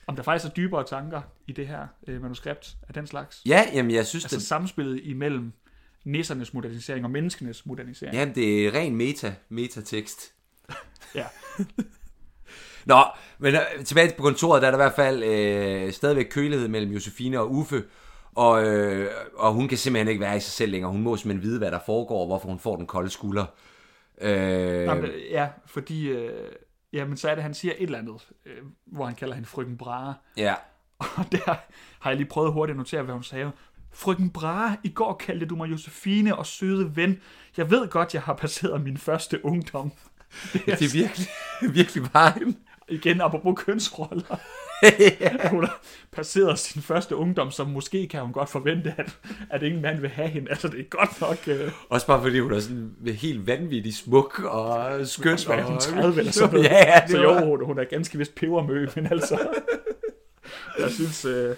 om 0.08 0.16
der 0.16 0.24
faktisk 0.24 0.46
er 0.52 0.54
dybere 0.56 0.84
tanker 0.84 1.22
i 1.48 1.52
det 1.52 1.68
her 1.68 1.88
øh, 2.08 2.22
manuskript 2.22 2.76
af 2.88 2.94
den 2.94 3.08
slags. 3.08 3.42
Ja, 3.46 3.64
jamen 3.74 3.92
jeg 3.92 4.06
synes, 4.06 4.26
Altså 4.26 4.38
det, 4.38 4.44
samspillet 4.46 5.02
imellem 5.04 5.52
nissernes 6.08 6.54
modernisering 6.54 7.06
og 7.06 7.12
menneskenes 7.12 7.66
modernisering. 7.66 8.16
jamen, 8.16 8.36
det 8.36 8.68
er 8.68 8.74
ren 8.74 8.96
meta, 8.96 9.36
metatekst. 9.50 10.34
Ja. 11.16 11.26
Nå, 12.86 13.04
men 13.40 13.56
øh, 13.56 13.86
tilbage 13.86 14.14
på 14.18 14.24
kontoret, 14.24 14.62
der 14.62 14.68
er 14.68 14.72
der 14.72 14.78
i 14.78 14.84
hvert 14.84 14.96
fald 14.96 15.24
øh, 15.24 15.94
stadigvæk 15.94 16.28
kølighed 16.32 16.68
mellem 16.68 16.92
Josefine 16.92 17.40
og 17.40 17.52
Uffe, 17.52 17.84
og, 18.36 18.68
øh, 18.68 19.12
og 19.36 19.54
hun 19.54 19.68
kan 19.68 19.78
simpelthen 19.78 20.08
ikke 20.08 20.22
være 20.22 20.38
i 20.38 20.40
sig 20.40 20.52
selv 20.52 20.72
længere. 20.72 20.92
Hun 20.92 21.02
må 21.02 21.18
simpelthen 21.18 21.50
vide, 21.50 21.58
hvad 21.58 21.72
der 21.72 21.80
foregår, 21.86 22.22
og 22.22 22.28
hvorfor 22.28 22.50
hun 22.50 22.60
får 22.60 22.76
den 22.76 22.86
kolde 22.86 23.10
skulder. 23.10 23.46
Øh, 24.22 24.84
Jamen, 24.84 25.12
ja, 25.32 25.48
fordi... 25.66 26.10
Øh, 26.10 26.52
jamen, 26.94 27.18
så 27.18 27.30
er 27.30 27.36
det, 27.36 27.44
han 27.44 27.54
siger 27.54 27.74
et 27.78 27.84
eller 27.84 27.98
andet, 28.00 28.30
øh, 28.46 28.58
hvor 28.86 29.06
han 29.06 29.16
kalder 29.16 29.36
hende 29.36 29.50
frøken 29.50 29.78
Brahe. 29.78 30.14
ja, 30.38 30.56
Og 31.18 31.32
der 31.32 31.56
har 32.00 32.10
jeg 32.10 32.18
lige 32.18 32.28
prøvet 32.30 32.54
hurtigt 32.54 32.74
at 32.74 32.78
notere, 32.78 33.04
hvad 33.04 33.14
hun 33.14 33.24
sagde. 33.24 33.52
Frøken 33.98 34.30
Brahe, 34.30 34.78
i 34.84 34.90
går 34.90 35.14
kaldte 35.26 35.46
du 35.46 35.56
mig 35.56 35.72
Josefine 35.72 36.36
og 36.36 36.46
søde 36.46 36.96
ven. 36.96 37.18
Jeg 37.58 37.72
ved 37.72 37.88
godt, 37.88 38.14
jeg 38.14 38.22
har 38.22 38.34
passeret 38.34 38.82
min 38.84 38.98
første 38.98 39.46
ungdom. 39.46 39.92
Det 40.54 40.62
er, 40.68 40.76
det 40.76 40.86
er 40.86 40.94
virkelig, 40.94 41.28
virkelig 41.80 42.04
bare 42.14 42.34
hende. 42.40 42.58
igen 42.90 43.22
apropos 43.22 43.64
kønsroller. 43.64 44.40
at 45.22 45.50
hun 45.50 45.64
har 45.64 45.82
passeret 46.12 46.60
sin 46.60 46.82
første 46.82 47.16
ungdom, 47.16 47.52
så 47.52 47.64
måske 47.64 48.08
kan 48.08 48.22
hun 48.22 48.32
godt 48.34 48.50
forvente, 48.50 48.94
at, 48.98 49.18
at 49.50 49.64
ingen 49.64 49.82
mand 49.82 50.00
vil 50.00 50.10
have 50.10 50.28
hende. 50.28 50.50
Altså, 50.50 50.68
det 50.68 50.80
er 50.80 50.84
godt 50.84 51.22
nok... 51.22 51.48
Øh, 51.48 51.72
Også 51.90 52.08
bare 52.08 52.22
fordi 52.22 52.40
hun 52.40 52.54
er 52.54 52.60
sådan 52.60 52.96
helt 53.08 53.48
vanvittig 53.48 53.96
smuk 53.96 54.40
og 54.40 55.08
skøn. 55.08 55.34
også 55.34 55.48
være 55.50 55.66
og... 55.66 55.82
30 55.82 56.20
eller 56.20 56.32
sådan 56.32 56.54
noget. 56.54 56.66
Ja, 56.66 56.94
ja, 56.94 57.00
det 57.02 57.12
så 57.12 57.22
jo, 57.24 57.46
hun, 57.46 57.66
hun 57.66 57.80
er 57.80 57.84
ganske 57.84 58.18
vist 58.18 58.36
pebermø, 58.36 58.88
men 58.96 59.08
altså... 59.12 59.48
jeg 60.80 60.92
synes, 60.92 61.26
øh, 61.26 61.56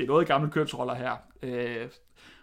det 0.00 0.06
er 0.06 0.12
noget 0.12 0.28
gamle 0.28 0.50
kønsroller 0.50 0.94
her. 0.94 1.16
Øh, 1.42 1.88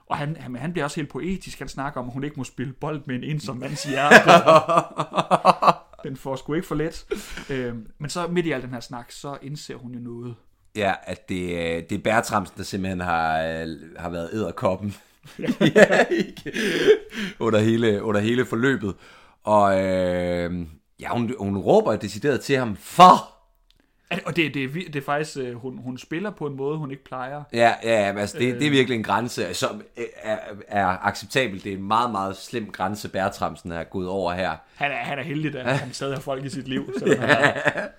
og 0.06 0.18
han, 0.18 0.38
han, 0.40 0.56
han 0.56 0.72
bliver 0.72 0.86
også 0.86 0.96
helt 0.96 1.10
poetisk. 1.10 1.60
Han 1.60 1.68
snakker 1.68 2.00
om, 2.02 2.08
at 2.08 2.14
hun 2.14 2.24
ikke 2.24 2.36
må 2.38 2.44
spille 2.44 2.74
bold 2.74 3.02
med 3.06 3.16
en 3.16 3.24
ensom 3.24 3.58
mands 3.58 3.84
hjerte. 3.84 4.32
den 6.10 6.18
får 6.18 6.36
sgu 6.36 6.54
ikke 6.54 6.68
for 6.68 6.76
let. 6.76 7.06
Øh, 7.50 7.76
men 7.98 8.10
så 8.10 8.28
midt 8.28 8.46
i 8.46 8.52
al 8.52 8.62
den 8.62 8.70
her 8.70 8.80
snak, 8.80 9.12
så 9.12 9.38
indser 9.42 9.76
hun 9.76 9.94
jo 9.94 10.00
noget. 10.00 10.36
Ja, 10.76 10.94
at 11.04 11.30
det, 11.30 11.44
øh, 11.44 11.84
det 11.90 11.92
er 11.92 12.04
Bertramsen, 12.04 12.58
der 12.58 12.64
simpelthen 12.64 13.00
har, 13.00 13.42
øh, 13.42 13.68
har 13.98 14.10
været 14.10 14.30
æderkoppen 14.34 14.96
ja, 15.40 16.06
under, 17.46 17.60
hele, 17.60 18.04
under 18.04 18.22
hele 18.22 18.46
forløbet. 18.46 18.96
Og 19.44 19.84
øh, 19.84 20.68
ja, 21.00 21.10
hun, 21.10 21.34
hun 21.40 21.58
råber 21.58 21.96
decideret 21.96 22.42
til 22.42 22.58
ham, 22.58 22.76
for! 22.76 23.37
Og 24.26 24.36
det, 24.36 24.54
det, 24.54 24.74
det 24.74 24.96
er 24.96 25.02
faktisk, 25.02 25.38
øh, 25.38 25.56
hun, 25.56 25.78
hun 25.78 25.98
spiller 25.98 26.32
på 26.32 26.48
en 26.48 26.56
måde, 26.56 26.78
hun 26.78 26.92
ikke 26.92 27.04
plejer. 27.04 27.44
Ja, 27.54 27.74
ja, 27.84 28.08
ja, 28.08 28.20
altså, 28.20 28.40
det, 28.40 28.56
det 28.60 28.68
er 28.68 28.72
virkelig 28.72 28.96
en 28.96 29.04
grænse, 29.04 29.54
som 29.54 29.82
øh, 29.98 30.06
er, 30.24 30.38
er 30.68 30.88
acceptabel. 30.88 31.64
Det 31.64 31.74
er 31.74 31.78
en 31.78 31.84
meget, 31.84 32.12
meget 32.12 32.38
slem 32.38 32.72
grænse, 32.72 33.10
Bertramsen 33.10 33.72
er 33.72 33.84
gået 33.84 34.08
over 34.08 34.34
her. 34.34 34.56
Han 34.76 34.92
er, 34.92 34.96
han 34.96 35.20
er 35.20 35.24
heldig, 35.24 35.56
at 35.56 35.78
han 35.80 35.94
stadig 35.94 36.16
har 36.16 36.22
folk 36.22 36.46
i 36.46 36.50
sit 36.50 36.68
liv, 36.68 36.94
så 37.00 37.16
han 37.20 37.30
har, 37.30 37.90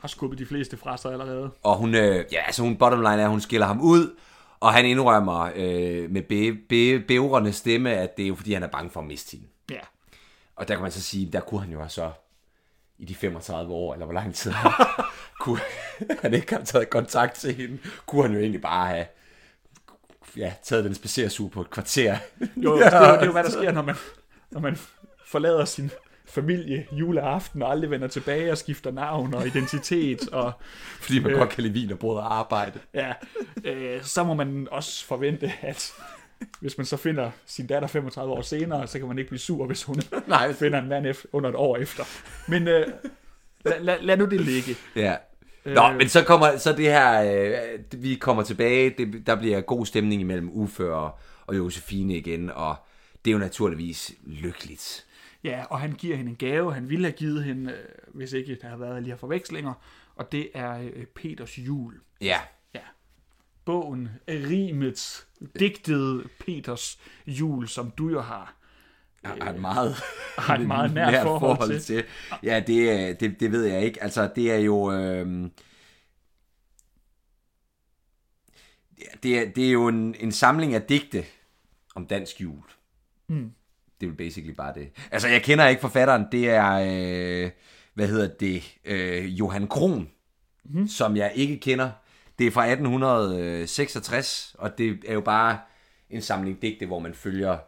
har 0.00 0.08
skubbet 0.08 0.38
de 0.38 0.46
fleste 0.46 0.76
fra 0.76 0.96
sig 0.96 1.12
allerede. 1.12 1.50
Og 1.62 1.76
hun, 1.76 1.94
øh, 1.94 2.24
ja, 2.32 2.40
altså 2.46 2.62
hun 2.62 2.76
bottom 2.76 3.00
line 3.00 3.20
er, 3.20 3.24
at 3.24 3.30
hun 3.30 3.40
skiller 3.40 3.66
ham 3.66 3.80
ud, 3.80 4.16
og 4.60 4.72
han 4.72 4.86
indrømmer 4.86 5.50
øh, 5.56 6.10
med 6.10 6.22
bæ, 6.22 6.50
bæ, 6.68 6.98
bævrende 7.08 7.52
stemme, 7.52 7.92
at 7.92 8.16
det 8.16 8.22
er 8.22 8.28
jo 8.28 8.34
fordi, 8.34 8.52
han 8.52 8.62
er 8.62 8.68
bange 8.68 8.90
for 8.90 9.00
at 9.00 9.06
miste 9.06 9.36
hende. 9.36 9.46
Ja. 9.70 9.80
Og 10.56 10.68
der 10.68 10.74
kan 10.74 10.82
man 10.82 10.92
så 10.92 11.02
sige, 11.02 11.32
der 11.32 11.40
kunne 11.40 11.60
han 11.60 11.72
jo 11.72 11.88
så 11.88 12.10
i 12.98 13.04
de 13.04 13.14
35 13.14 13.72
år, 13.72 13.92
eller 13.92 14.06
hvor 14.06 14.14
lang 14.14 14.34
tid 14.34 14.52
kunne 15.46 15.60
han 16.22 16.34
ikke 16.34 16.54
have 16.54 16.64
taget 16.64 16.90
kontakt 16.90 17.34
til 17.34 17.54
hende, 17.54 17.78
kunne 18.06 18.22
han 18.22 18.32
jo 18.32 18.38
egentlig 18.38 18.62
bare 18.62 18.88
have 18.88 19.06
ja, 20.36 20.52
taget 20.62 20.84
den 20.84 20.94
spaceresuge 20.94 21.50
på 21.50 21.60
et 21.60 21.70
kvarter. 21.70 22.16
Jo, 22.64 22.76
det, 22.76 22.86
er 22.86 23.08
jo, 23.08 23.12
det 23.14 23.20
er 23.20 23.26
jo, 23.26 23.32
hvad 23.32 23.44
der 23.44 23.50
sker, 23.50 23.72
når 23.72 23.82
man, 23.82 23.94
når 24.50 24.60
man 24.60 24.78
forlader 25.26 25.64
sin 25.64 25.90
familie 26.24 26.86
juleaften 26.92 27.62
og 27.62 27.70
aldrig 27.70 27.90
vender 27.90 28.08
tilbage 28.08 28.52
og 28.52 28.58
skifter 28.58 28.90
navn 28.90 29.34
og 29.34 29.46
identitet. 29.46 30.28
Og 30.28 30.52
Fordi 31.04 31.22
man 31.22 31.32
øh. 31.32 31.38
godt 31.38 31.50
kan 31.50 31.62
lide 31.62 31.74
vin 31.74 31.92
og 31.92 31.98
brød 31.98 32.16
og 32.16 32.38
arbejde. 32.38 32.80
ja, 32.94 33.12
øh, 33.64 34.02
så 34.02 34.24
må 34.24 34.34
man 34.34 34.68
også 34.70 35.04
forvente, 35.04 35.52
at 35.62 35.92
hvis 36.60 36.78
man 36.78 36.86
så 36.86 36.96
finder 36.96 37.30
sin 37.46 37.66
datter 37.66 37.88
35 37.88 38.32
år 38.32 38.42
senere, 38.42 38.86
så 38.86 38.98
kan 38.98 39.08
man 39.08 39.18
ikke 39.18 39.28
blive 39.28 39.40
sur, 39.40 39.66
hvis 39.66 39.84
hun 39.84 40.02
Nej. 40.26 40.52
finder 40.52 40.78
en 40.78 40.88
mand 40.88 41.14
under 41.32 41.50
et 41.50 41.56
år 41.56 41.76
efter. 41.76 42.04
Men 42.48 42.68
øh, 42.68 42.86
lad, 43.64 43.80
lad, 43.80 44.00
lad 44.00 44.16
nu 44.16 44.24
det 44.24 44.40
ligge. 44.40 44.76
Ja. 44.96 45.16
Nå, 45.74 45.90
Øh. 45.90 45.96
men 45.96 46.08
så 46.08 46.24
kommer 46.24 46.56
så 46.56 46.72
det 46.72 46.84
her, 46.84 47.22
øh, 47.22 48.02
vi 48.02 48.14
kommer 48.14 48.42
tilbage, 48.42 48.94
det, 48.98 49.26
der 49.26 49.34
bliver 49.34 49.60
god 49.60 49.86
stemning 49.86 50.20
imellem 50.20 50.50
Uffe 50.52 50.92
og, 50.94 51.18
og 51.46 51.56
Josefine 51.56 52.16
igen, 52.16 52.50
og 52.50 52.76
det 53.24 53.30
er 53.30 53.32
jo 53.32 53.38
naturligvis 53.38 54.12
lykkeligt. 54.24 55.06
Ja, 55.44 55.64
og 55.70 55.80
han 55.80 55.92
giver 55.92 56.16
hende 56.16 56.30
en 56.30 56.36
gave, 56.36 56.74
han 56.74 56.88
ville 56.90 57.04
have 57.04 57.16
givet 57.16 57.44
hende, 57.44 57.72
øh, 57.72 57.78
hvis 58.14 58.32
ikke 58.32 58.58
der 58.62 58.68
havde 58.68 58.80
været 58.80 59.04
de 59.04 59.10
her 59.10 59.16
forvekslinger, 59.16 59.72
og 60.16 60.32
det 60.32 60.48
er 60.54 60.78
øh, 60.78 61.04
Peters 61.14 61.58
jul. 61.58 61.94
Ja, 62.20 62.38
Ja. 62.74 62.80
Bogen, 63.64 64.08
rimet, 64.28 65.26
digtet 65.60 66.26
Peters 66.46 66.98
jul, 67.26 67.68
som 67.68 67.90
du 67.90 68.08
jo 68.08 68.20
har. 68.20 68.55
Jeg 69.34 69.44
har 69.44 69.52
et 69.52 69.60
meget, 69.60 69.94
Har 70.38 70.54
et 70.58 70.66
meget 70.66 70.94
nært 70.94 71.22
forhold 71.22 71.80
til. 71.80 72.04
Ja, 72.42 72.62
det, 72.66 72.90
er- 72.90 73.14
det, 73.14 73.40
det 73.40 73.52
ved 73.52 73.64
jeg 73.64 73.82
ikke. 73.82 74.02
Altså, 74.02 74.30
det 74.36 74.52
er 74.52 74.56
jo... 74.58 74.92
Øh, 74.92 75.50
det, 79.22 79.38
er, 79.38 79.50
det 79.56 79.66
er 79.66 79.70
jo 79.70 79.88
en, 79.88 80.14
en 80.20 80.32
samling 80.32 80.74
af 80.74 80.82
digte 80.82 81.24
om 81.94 82.06
dansk 82.06 82.40
jul. 82.40 82.62
Mm. 83.28 83.52
Det 84.00 84.06
er 84.06 84.10
jo 84.10 84.16
basically 84.18 84.54
bare 84.54 84.74
det. 84.74 84.88
Altså, 85.10 85.28
jeg 85.28 85.42
kender 85.42 85.66
ikke 85.68 85.80
forfatteren. 85.80 86.26
Det 86.32 86.48
er, 86.50 86.72
øh, 87.44 87.50
hvad 87.94 88.08
hedder 88.08 88.28
det, 88.40 88.78
øh, 88.84 89.38
Johan 89.38 89.66
Kron, 89.68 90.08
mm. 90.64 90.88
som 90.88 91.16
jeg 91.16 91.32
ikke 91.34 91.58
kender. 91.58 91.90
Det 92.38 92.46
er 92.46 92.50
fra 92.50 92.66
1866, 92.66 94.56
og 94.58 94.78
det 94.78 94.98
er 95.06 95.14
jo 95.14 95.20
bare 95.20 95.58
en 96.10 96.22
samling 96.22 96.62
digte, 96.62 96.86
hvor 96.86 96.98
man 96.98 97.14
følger 97.14 97.58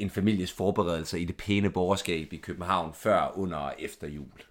en 0.00 0.10
families 0.10 0.52
forberedelser 0.52 1.18
i 1.18 1.24
det 1.24 1.36
pæne 1.36 1.70
borgerskab 1.70 2.32
i 2.32 2.36
København 2.36 2.94
før, 2.94 3.38
under 3.38 3.56
og 3.56 3.74
efter 3.78 4.08
jul. 4.08 4.42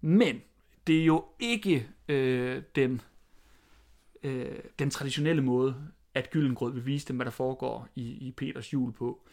Men 0.00 0.40
det 0.86 1.00
er 1.00 1.04
jo 1.04 1.24
ikke 1.38 1.88
øh, 2.08 2.62
den, 2.74 3.00
øh, 4.22 4.58
den 4.78 4.90
traditionelle 4.90 5.42
måde, 5.42 5.74
at 6.14 6.30
Gyllengrød 6.30 6.72
vil 6.72 6.86
vise 6.86 7.08
dem, 7.08 7.16
hvad 7.16 7.24
der 7.24 7.30
foregår 7.32 7.88
i, 7.94 8.02
i 8.02 8.34
Peters 8.36 8.72
jul 8.72 8.92
på. 8.92 9.26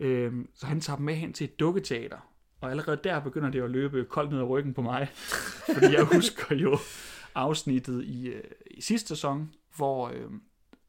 Øh, 0.00 0.32
så 0.54 0.66
han 0.66 0.80
tager 0.80 0.96
dem 0.96 1.04
med 1.04 1.14
hen 1.14 1.32
til 1.32 1.44
et 1.44 1.60
dukketeater. 1.60 2.28
Og 2.60 2.70
allerede 2.70 3.00
der 3.04 3.20
begynder 3.20 3.50
det 3.50 3.62
at 3.62 3.70
løbe 3.70 4.04
koldt 4.04 4.30
ned 4.30 4.38
ad 4.38 4.44
ryggen 4.44 4.74
på 4.74 4.82
mig. 4.82 5.08
Fordi 5.74 5.94
jeg 5.94 6.04
husker 6.04 6.56
jo 6.56 6.78
afsnittet 7.34 8.04
i, 8.04 8.28
øh, 8.28 8.44
i 8.70 8.80
sidste 8.80 9.08
sæson, 9.08 9.54
hvor, 9.76 10.08
øh, 10.08 10.30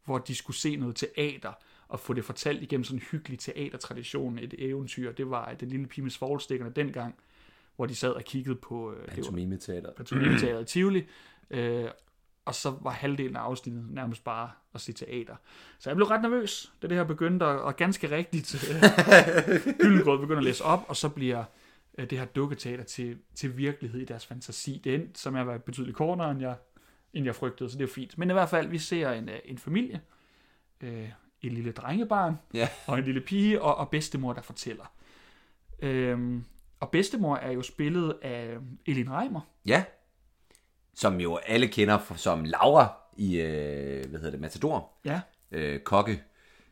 hvor 0.06 0.18
de 0.18 0.36
skulle 0.36 0.58
se 0.58 0.76
noget 0.76 0.96
teater 0.96 1.52
og 1.94 2.00
få 2.00 2.14
det 2.14 2.26
fortalt 2.26 2.62
igennem 2.64 2.84
sådan 2.84 2.98
en 2.98 3.04
hyggelig 3.12 3.40
teatertradition, 3.40 4.40
et 4.40 4.54
eventyr. 4.58 5.12
Det 5.12 5.30
var 5.30 5.54
den 5.54 5.70
lille 5.70 5.88
pige 5.88 6.04
med 6.04 6.12
svoglstikkerne 6.12 6.72
dengang, 6.72 7.16
hvor 7.76 7.86
de 7.86 7.96
sad 7.96 8.12
og 8.12 8.24
kiggede 8.24 8.56
på 8.56 8.94
øh, 8.94 9.08
Pantomime-teateret. 9.08 9.96
Pantomimeteateret 9.96 10.62
i 10.62 10.66
Tivoli, 10.66 11.06
øh, 11.50 11.86
og 12.46 12.56
så 12.56 12.74
var 12.82 12.92
halvdelen 12.92 13.36
af 13.36 13.40
afsnittet 13.40 13.90
nærmest 13.90 14.24
bare 14.24 14.52
at 14.74 14.82
se 14.82 14.94
teater. 14.94 15.36
Så 15.80 15.90
jeg 15.90 15.96
blev 15.96 16.08
ret 16.08 16.22
nervøs, 16.22 16.74
da 16.82 16.88
det 16.88 16.98
her 16.98 17.04
begyndte, 17.04 17.44
og, 17.44 17.76
ganske 17.76 18.12
rigtigt, 18.12 18.70
øh, 18.70 18.82
Gyllengrød 19.80 20.20
begynder 20.20 20.38
at 20.38 20.44
læse 20.44 20.64
op, 20.64 20.86
og 20.88 20.96
så 20.96 21.10
bliver 21.10 21.44
øh, 21.98 22.10
det 22.10 22.18
her 22.18 22.26
dukketeater 22.26 22.84
til, 22.84 23.18
til 23.36 23.58
virkelighed 23.58 24.02
i 24.02 24.06
deres 24.06 24.26
fantasi. 24.26 24.82
Det 24.84 24.96
endte, 24.96 25.20
som 25.20 25.36
jeg 25.36 25.48
var 25.48 25.58
betydeligt 25.58 25.98
kortere, 25.98 26.32
end 26.32 26.42
jeg, 26.42 26.56
end 27.14 27.26
jeg 27.26 27.36
frygtede, 27.36 27.70
så 27.70 27.78
det 27.78 27.84
er 27.84 27.94
fint. 27.94 28.18
Men 28.18 28.30
i 28.30 28.34
hvert 28.34 28.50
fald, 28.50 28.68
vi 28.68 28.78
ser 28.78 29.12
en, 29.12 29.30
øh, 29.30 29.40
en 29.46 29.58
familie, 29.58 30.02
øh, 30.82 31.10
et 31.44 31.54
lille 31.54 31.72
drengebarn, 31.72 32.36
Ja. 32.54 32.70
og 32.88 32.98
en 32.98 33.04
lille 33.06 33.22
pige, 33.22 33.62
og, 33.62 33.76
og 33.76 33.90
bedstemor, 33.90 34.34
der 34.34 34.42
fortæller. 34.42 34.94
Øhm, 35.80 36.44
og 36.80 36.90
bedstemor 36.90 37.36
er 37.36 37.52
jo 37.52 37.62
spillet 37.62 38.16
af 38.22 38.58
Elin 38.86 39.12
Reimer, 39.12 39.42
Ja. 39.66 39.84
Som 40.96 41.20
jo 41.20 41.36
alle 41.36 41.68
kender 41.68 42.14
som 42.16 42.44
Laura 42.44 42.94
i, 43.18 43.36
øh, 43.42 44.10
hvad 44.10 44.20
hedder 44.20 44.32
det, 44.32 44.40
Matador. 44.40 44.92
Ja, 45.06 45.22
øh, 45.52 45.80
kokke, 45.80 46.24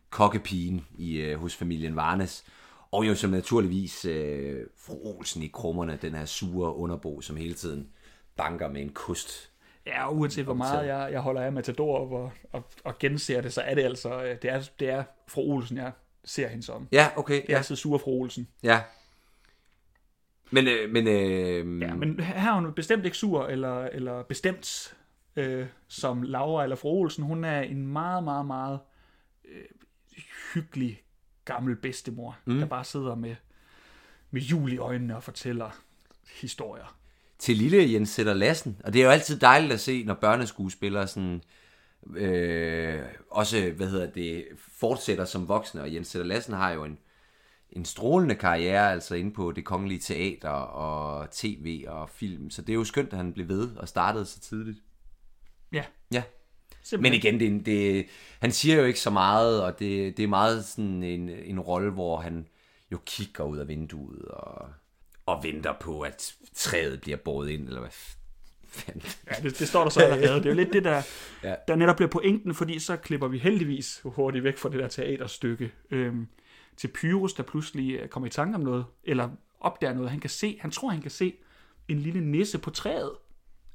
kokkepigen 0.09 0.85
i, 0.97 1.17
øh, 1.17 1.39
hos 1.39 1.55
familien 1.55 1.95
Varnes. 1.95 2.45
Og 2.91 3.07
jo 3.07 3.15
som 3.15 3.29
naturligvis 3.29 4.05
øh, 4.05 4.65
fru 4.77 4.93
Olsen 5.17 5.43
i 5.43 5.47
krummerne, 5.47 5.99
den 6.01 6.15
her 6.15 6.25
sure 6.25 6.75
underbo, 6.75 7.21
som 7.21 7.35
hele 7.35 7.53
tiden 7.53 7.89
banker 8.35 8.69
med 8.69 8.81
en 8.81 8.89
kost 8.89 9.50
Ja, 9.85 10.07
og 10.07 10.15
uanset 10.17 10.43
hvor 10.43 10.53
meget 10.53 10.87
jeg, 10.87 11.09
jeg 11.11 11.19
holder 11.21 11.41
af 11.41 11.51
Matador 11.51 11.97
og, 12.13 12.31
og, 12.51 12.63
og 12.83 12.99
genser 12.99 13.41
det, 13.41 13.53
så 13.53 13.61
er 13.61 13.75
det 13.75 13.83
altså, 13.83 14.23
øh, 14.23 14.37
det 14.41 14.49
er, 14.51 14.69
det 14.79 14.89
er 14.89 15.03
fru 15.27 15.41
Olsen, 15.53 15.77
jeg 15.77 15.91
ser 16.23 16.47
hende 16.47 16.63
som. 16.63 16.87
Ja, 16.91 17.09
okay. 17.15 17.33
Det 17.35 17.41
er 17.43 17.45
Ja. 17.49 17.57
altid 17.57 17.75
sur 17.75 17.97
fru 17.97 18.11
Olsen. 18.21 18.47
ja. 18.63 18.81
Men, 20.53 20.67
øh, 20.67 20.89
men, 20.89 21.07
øh, 21.07 21.81
Ja, 21.81 21.93
men 21.93 22.19
her 22.19 22.51
er 22.51 22.55
hun 22.61 22.73
bestemt 22.73 23.05
ikke 23.05 23.17
sur, 23.17 23.45
eller, 23.45 23.83
eller 23.83 24.23
bestemt 24.23 24.95
øh, 25.35 25.67
som 25.87 26.21
Laura 26.23 26.63
eller 26.63 26.75
fru 26.75 26.89
Olsen. 26.89 27.23
Hun 27.23 27.43
er 27.43 27.61
en 27.61 27.87
meget, 27.87 28.23
meget, 28.23 28.45
meget 28.45 28.79
øh, 29.45 29.63
hyggelig 30.53 31.01
gammel 31.45 31.75
bedstemor, 31.75 32.37
mm. 32.45 32.59
der 32.59 32.65
bare 32.65 32.83
sidder 32.83 33.15
med, 33.15 33.35
med 34.31 34.41
jul 34.41 34.73
i 34.73 34.77
øjnene 34.77 35.15
og 35.15 35.23
fortæller 35.23 35.69
historier. 36.41 36.97
Til 37.41 37.57
lille 37.57 37.93
Jens 37.93 38.09
Sætter 38.09 38.33
Lassen. 38.33 38.77
Og 38.83 38.93
det 38.93 39.01
er 39.01 39.05
jo 39.05 39.11
altid 39.11 39.39
dejligt 39.39 39.73
at 39.73 39.79
se, 39.79 40.03
når 40.03 40.13
børneskuespillere 40.13 41.07
sådan, 41.07 41.41
øh, 42.15 43.01
også, 43.31 43.71
hvad 43.75 43.87
hedder 43.87 44.11
det, 44.11 44.45
fortsætter 44.79 45.25
som 45.25 45.47
voksne. 45.47 45.81
Og 45.81 45.93
Jens 45.93 46.07
Sætter 46.07 46.27
Lassen 46.27 46.53
har 46.53 46.71
jo 46.71 46.83
en, 46.83 46.97
en 47.71 47.85
strålende 47.85 48.35
karriere, 48.35 48.91
altså 48.91 49.15
inde 49.15 49.31
på 49.31 49.51
det 49.51 49.65
kongelige 49.65 49.99
teater 49.99 50.49
og 50.49 51.31
tv 51.31 51.85
og 51.87 52.09
film. 52.09 52.49
Så 52.49 52.61
det 52.61 52.69
er 52.69 52.73
jo 52.73 52.83
skønt, 52.83 53.09
at 53.11 53.17
han 53.17 53.33
blev 53.33 53.47
ved 53.47 53.75
og 53.75 53.87
startede 53.87 54.25
så 54.25 54.39
tidligt. 54.39 54.77
Ja, 55.73 55.83
Ja. 56.13 56.23
simpelthen. 56.83 57.01
Men 57.01 57.39
igen, 57.39 57.59
det, 57.59 57.65
det, 57.65 58.05
han 58.39 58.51
siger 58.51 58.75
jo 58.75 58.83
ikke 58.83 58.99
så 58.99 59.09
meget, 59.09 59.63
og 59.63 59.79
det, 59.79 60.17
det 60.17 60.23
er 60.23 60.27
meget 60.27 60.65
sådan 60.65 61.03
en, 61.03 61.29
en 61.29 61.59
rolle, 61.59 61.91
hvor 61.91 62.17
han 62.17 62.47
jo 62.91 62.99
kigger 63.05 63.43
ud 63.43 63.57
af 63.57 63.67
vinduet 63.67 64.25
og, 64.25 64.69
og 65.25 65.43
venter 65.43 65.73
på, 65.81 66.01
at 66.01 66.35
træet 66.55 67.01
bliver 67.01 67.17
båret 67.17 67.49
ind, 67.49 67.67
eller 67.67 67.79
hvad 67.79 67.89
fanden. 68.71 69.03
Ja, 69.27 69.35
det, 69.43 69.59
det 69.59 69.67
står 69.67 69.83
der 69.83 69.89
så 69.89 69.99
allerede. 70.01 70.37
Det 70.37 70.45
er 70.45 70.49
jo 70.49 70.55
lidt 70.55 70.73
det, 70.73 70.83
der, 70.83 71.01
Ja. 71.43 71.55
der 71.67 71.75
netop 71.75 71.95
bliver 71.95 72.09
pointen, 72.09 72.55
fordi 72.55 72.79
så 72.79 72.95
klipper 72.95 73.27
vi 73.27 73.37
heldigvis 73.37 74.01
hurtigt 74.03 74.43
væk 74.43 74.57
fra 74.57 74.69
det 74.69 74.79
der 74.79 74.87
teaterstykke 74.87 75.71
øhm, 75.91 76.27
til 76.77 76.87
Pyrus, 76.87 77.33
der 77.33 77.43
pludselig 77.43 77.93
øh, 77.95 78.07
kommer 78.07 78.27
i 78.27 78.29
tanke 78.29 78.55
om 78.55 78.61
noget, 78.61 78.85
eller 79.03 79.29
opdager 79.59 79.93
noget. 79.93 80.09
Han 80.09 80.19
kan 80.19 80.29
se, 80.29 80.57
han 80.61 80.71
tror, 80.71 80.89
han 80.89 81.01
kan 81.01 81.11
se 81.11 81.33
en 81.87 81.99
lille 81.99 82.21
nisse 82.21 82.57
på 82.59 82.69
træet. 82.69 83.11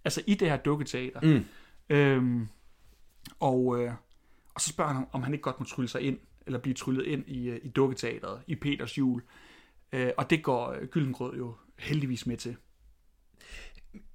Altså 0.04 0.22
i 0.26 0.34
det 0.34 0.50
her 0.50 0.56
dukketeater. 0.56 1.20
Mm. 1.20 1.44
Øhm, 1.96 2.48
og, 3.40 3.80
øh, 3.80 3.92
og 4.54 4.60
så 4.60 4.68
spørger 4.68 4.92
han, 4.92 5.06
om 5.12 5.22
han 5.22 5.32
ikke 5.32 5.42
godt 5.42 5.60
må 5.60 5.66
trylle 5.66 5.88
sig 5.88 6.00
ind, 6.00 6.18
eller 6.46 6.58
blive 6.58 6.74
tryllet 6.74 7.06
ind 7.06 7.24
i, 7.28 7.48
øh, 7.48 7.60
i 7.62 7.68
dukketeateret, 7.68 8.40
i 8.46 8.54
Peters 8.54 8.98
jul. 8.98 9.22
Øh, 9.96 10.10
og 10.16 10.30
det 10.30 10.42
går 10.42 10.70
øh, 10.80 10.88
Gyllengrød 10.88 11.36
jo 11.36 11.54
heldigvis 11.78 12.26
med 12.26 12.36
til. 12.36 12.56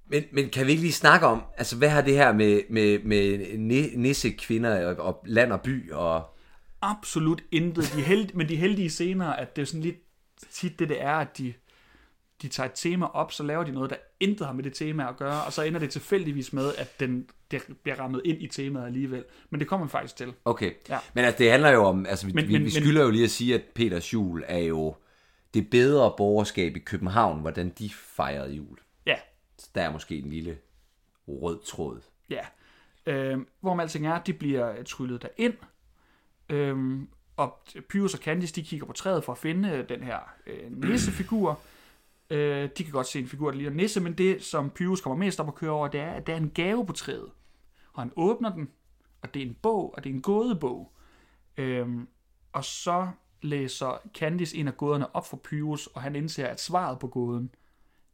Men, 0.06 0.24
men 0.32 0.50
kan 0.50 0.66
vi 0.66 0.70
ikke 0.70 0.82
lige 0.82 0.92
snakke 0.92 1.26
om, 1.26 1.42
altså 1.56 1.76
hvad 1.76 1.88
har 1.88 2.02
det 2.02 2.14
her 2.14 2.32
med, 2.32 2.60
med, 2.70 2.98
med 2.98 3.38
ni- 3.58 3.96
nissekvinder 3.96 4.86
og, 4.86 5.06
og 5.06 5.22
land 5.26 5.52
og 5.52 5.60
by 5.60 5.90
og... 5.92 6.36
absolut 6.82 7.42
intet. 7.52 7.92
De 7.96 8.02
held, 8.02 8.34
men 8.34 8.48
de 8.48 8.56
heldige 8.56 8.90
scener, 8.90 9.26
at 9.26 9.56
det 9.56 9.62
er 9.62 9.66
sådan 9.66 9.80
lidt 9.80 9.96
tit 10.52 10.78
det, 10.78 10.88
det 10.88 11.02
er, 11.02 11.12
at 11.14 11.38
de, 11.38 11.52
de 12.42 12.48
tager 12.48 12.68
et 12.68 12.72
tema 12.74 13.06
op, 13.06 13.32
så 13.32 13.42
laver 13.42 13.64
de 13.64 13.72
noget, 13.72 13.90
der 13.90 13.96
intet 14.20 14.46
har 14.46 14.54
med 14.54 14.64
det 14.64 14.72
tema 14.74 15.08
at 15.08 15.16
gøre, 15.16 15.44
og 15.44 15.52
så 15.52 15.62
ender 15.62 15.80
det 15.80 15.90
tilfældigvis 15.90 16.52
med, 16.52 16.74
at 16.78 17.00
den, 17.00 17.26
det 17.50 17.62
bliver 17.82 18.00
rammet 18.00 18.22
ind 18.24 18.42
i 18.42 18.46
temaet 18.48 18.86
alligevel. 18.86 19.24
Men 19.50 19.60
det 19.60 19.68
kommer 19.68 19.84
man 19.86 19.90
faktisk 19.90 20.16
til. 20.16 20.32
Okay, 20.44 20.72
Ja. 20.88 20.98
men 21.14 21.24
altså 21.24 21.38
det 21.38 21.50
handler 21.50 21.70
jo 21.70 21.84
om, 21.84 22.06
altså 22.06 22.26
vi, 22.26 22.32
Men- 22.32 22.44
men, 22.44 22.48
vi, 22.48 22.52
men- 22.52 22.64
vi 22.64 22.70
skylder 22.70 23.02
jo 23.04 23.10
lige 23.10 23.24
at 23.24 23.30
sige, 23.30 23.54
at 23.54 23.62
Peters 23.74 24.12
jul 24.12 24.44
er 24.48 24.58
jo 24.58 24.94
det 25.54 25.70
bedre 25.70 26.14
borgerskab 26.16 26.76
i 26.76 26.78
København, 26.78 27.40
hvordan 27.40 27.68
de 27.70 27.90
fejrede 27.90 28.54
jul. 28.54 28.78
Ja, 29.06 29.16
Så 29.58 29.70
der 29.74 29.82
er 29.82 29.92
måske 29.92 30.18
en 30.18 30.28
lille 30.30 30.58
rød 31.28 31.58
tråd. 31.64 32.00
ja. 32.30 32.40
Øh, 33.06 33.38
hvor 33.60 33.74
man 33.74 33.82
alting 33.84 34.06
er, 34.06 34.22
de 34.22 34.32
bliver 34.32 34.82
tryllet 34.82 35.22
derind, 35.22 35.54
øh, 36.48 37.00
og 37.36 37.58
Pyrus 37.88 38.14
og 38.14 38.20
Candice, 38.20 38.54
de 38.54 38.62
kigger 38.62 38.86
på 38.86 38.92
træet 38.92 39.24
for 39.24 39.32
at 39.32 39.38
finde 39.38 39.68
øh, 39.70 39.88
den 39.88 40.02
her 40.02 40.18
øh, 40.46 40.72
nissefigur. 40.88 41.60
Øh, 42.30 42.68
de 42.78 42.84
kan 42.84 42.92
godt 42.92 43.06
se 43.06 43.18
en 43.18 43.26
figur, 43.28 43.50
der 43.50 43.56
ligner 43.58 43.72
nisse, 43.74 44.00
men 44.00 44.12
det, 44.18 44.42
som 44.44 44.70
Pyrus 44.70 45.00
kommer 45.00 45.16
mest 45.16 45.40
op 45.40 45.48
og 45.48 45.54
kører 45.54 45.72
over, 45.72 45.88
det 45.88 46.00
er, 46.00 46.10
at 46.12 46.26
der 46.26 46.32
er 46.32 46.36
en 46.36 46.50
gave 46.50 46.86
på 46.86 46.92
træet. 46.92 47.30
Og 47.92 48.02
han 48.02 48.12
åbner 48.16 48.54
den, 48.54 48.70
og 49.22 49.34
det 49.34 49.42
er 49.42 49.46
en 49.46 49.56
bog, 49.62 49.94
og 49.96 50.04
det 50.04 50.10
er 50.10 50.14
en 50.14 50.22
gådebog. 50.22 50.92
Øhm, 51.56 52.08
og 52.52 52.64
så 52.64 53.08
læser 53.42 54.00
Candice 54.14 54.56
en 54.56 54.68
af 54.68 54.76
gåderne 54.76 55.16
op 55.16 55.26
for 55.26 55.36
Pyrus, 55.36 55.86
og 55.86 56.02
han 56.02 56.16
indser, 56.16 56.46
at 56.46 56.60
svaret 56.60 56.98
på 56.98 57.06
gåden, 57.06 57.54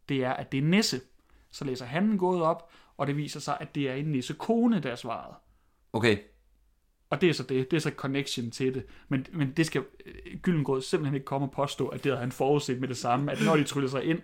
det 0.09 0.25
er, 0.25 0.33
at 0.33 0.53
det 0.53 0.59
er 0.59 0.63
Nisse. 0.63 1.01
Så 1.51 1.65
læser 1.65 1.85
han 1.87 2.05
en 2.05 2.19
gåde 2.19 2.43
op, 2.43 2.71
og 2.97 3.07
det 3.07 3.17
viser 3.17 3.41
sig, 3.41 3.57
at 3.61 3.75
det 3.75 3.91
er 3.91 3.95
en 3.95 4.05
Nisse-kone, 4.05 4.81
der 4.81 4.91
er 4.91 4.97
svaret. 4.97 5.35
Okay, 5.93 6.19
Og 7.11 7.21
det 7.21 7.29
er 7.29 7.33
så 7.33 7.43
det, 7.43 7.71
det 7.71 7.77
er 7.77 7.81
så 7.81 7.91
connection 7.91 8.51
til 8.51 8.75
det. 8.75 8.87
Men, 9.09 9.27
men 9.33 9.53
det 9.53 9.67
skal 9.67 9.85
øh, 10.07 10.39
Gyllengrød 10.43 10.83
simpelthen 10.83 11.15
ikke 11.15 11.25
komme 11.25 11.47
og 11.47 11.51
påstå, 11.53 11.89
at 11.89 12.05
det 12.05 12.13
havde 12.13 12.21
han 12.21 12.33
forudset 12.33 12.81
med 12.81 12.89
det 12.89 12.97
samme, 12.97 13.33
at 13.33 13.39
når 13.45 13.57
de 13.57 13.65
tryller 13.65 13.91
sig 13.91 14.05
ind, 14.05 14.21